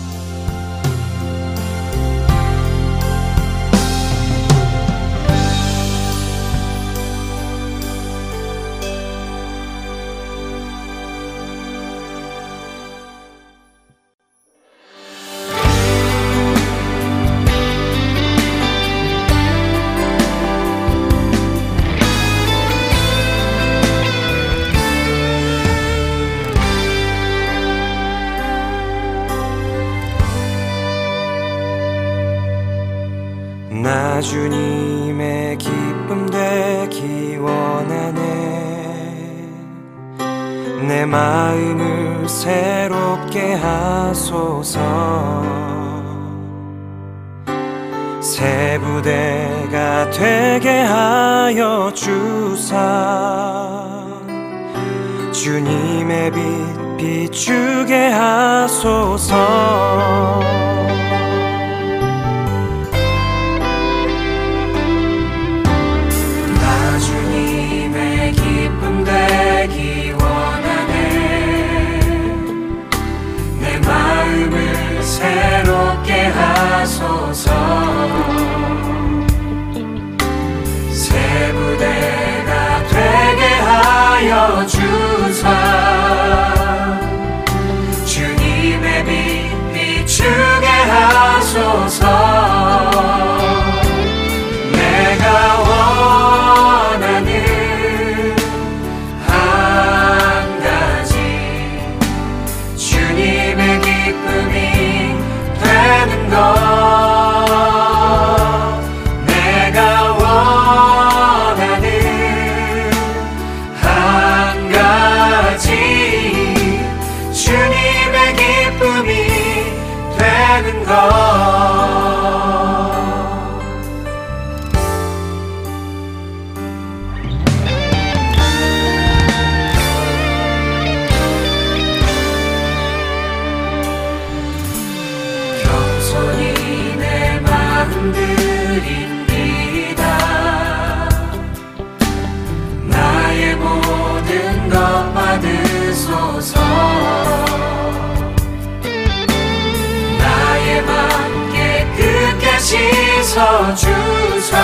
[153.74, 154.56] 주사.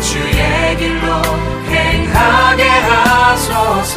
[0.00, 1.22] 주의 길로
[1.68, 3.96] 행하게 하소서.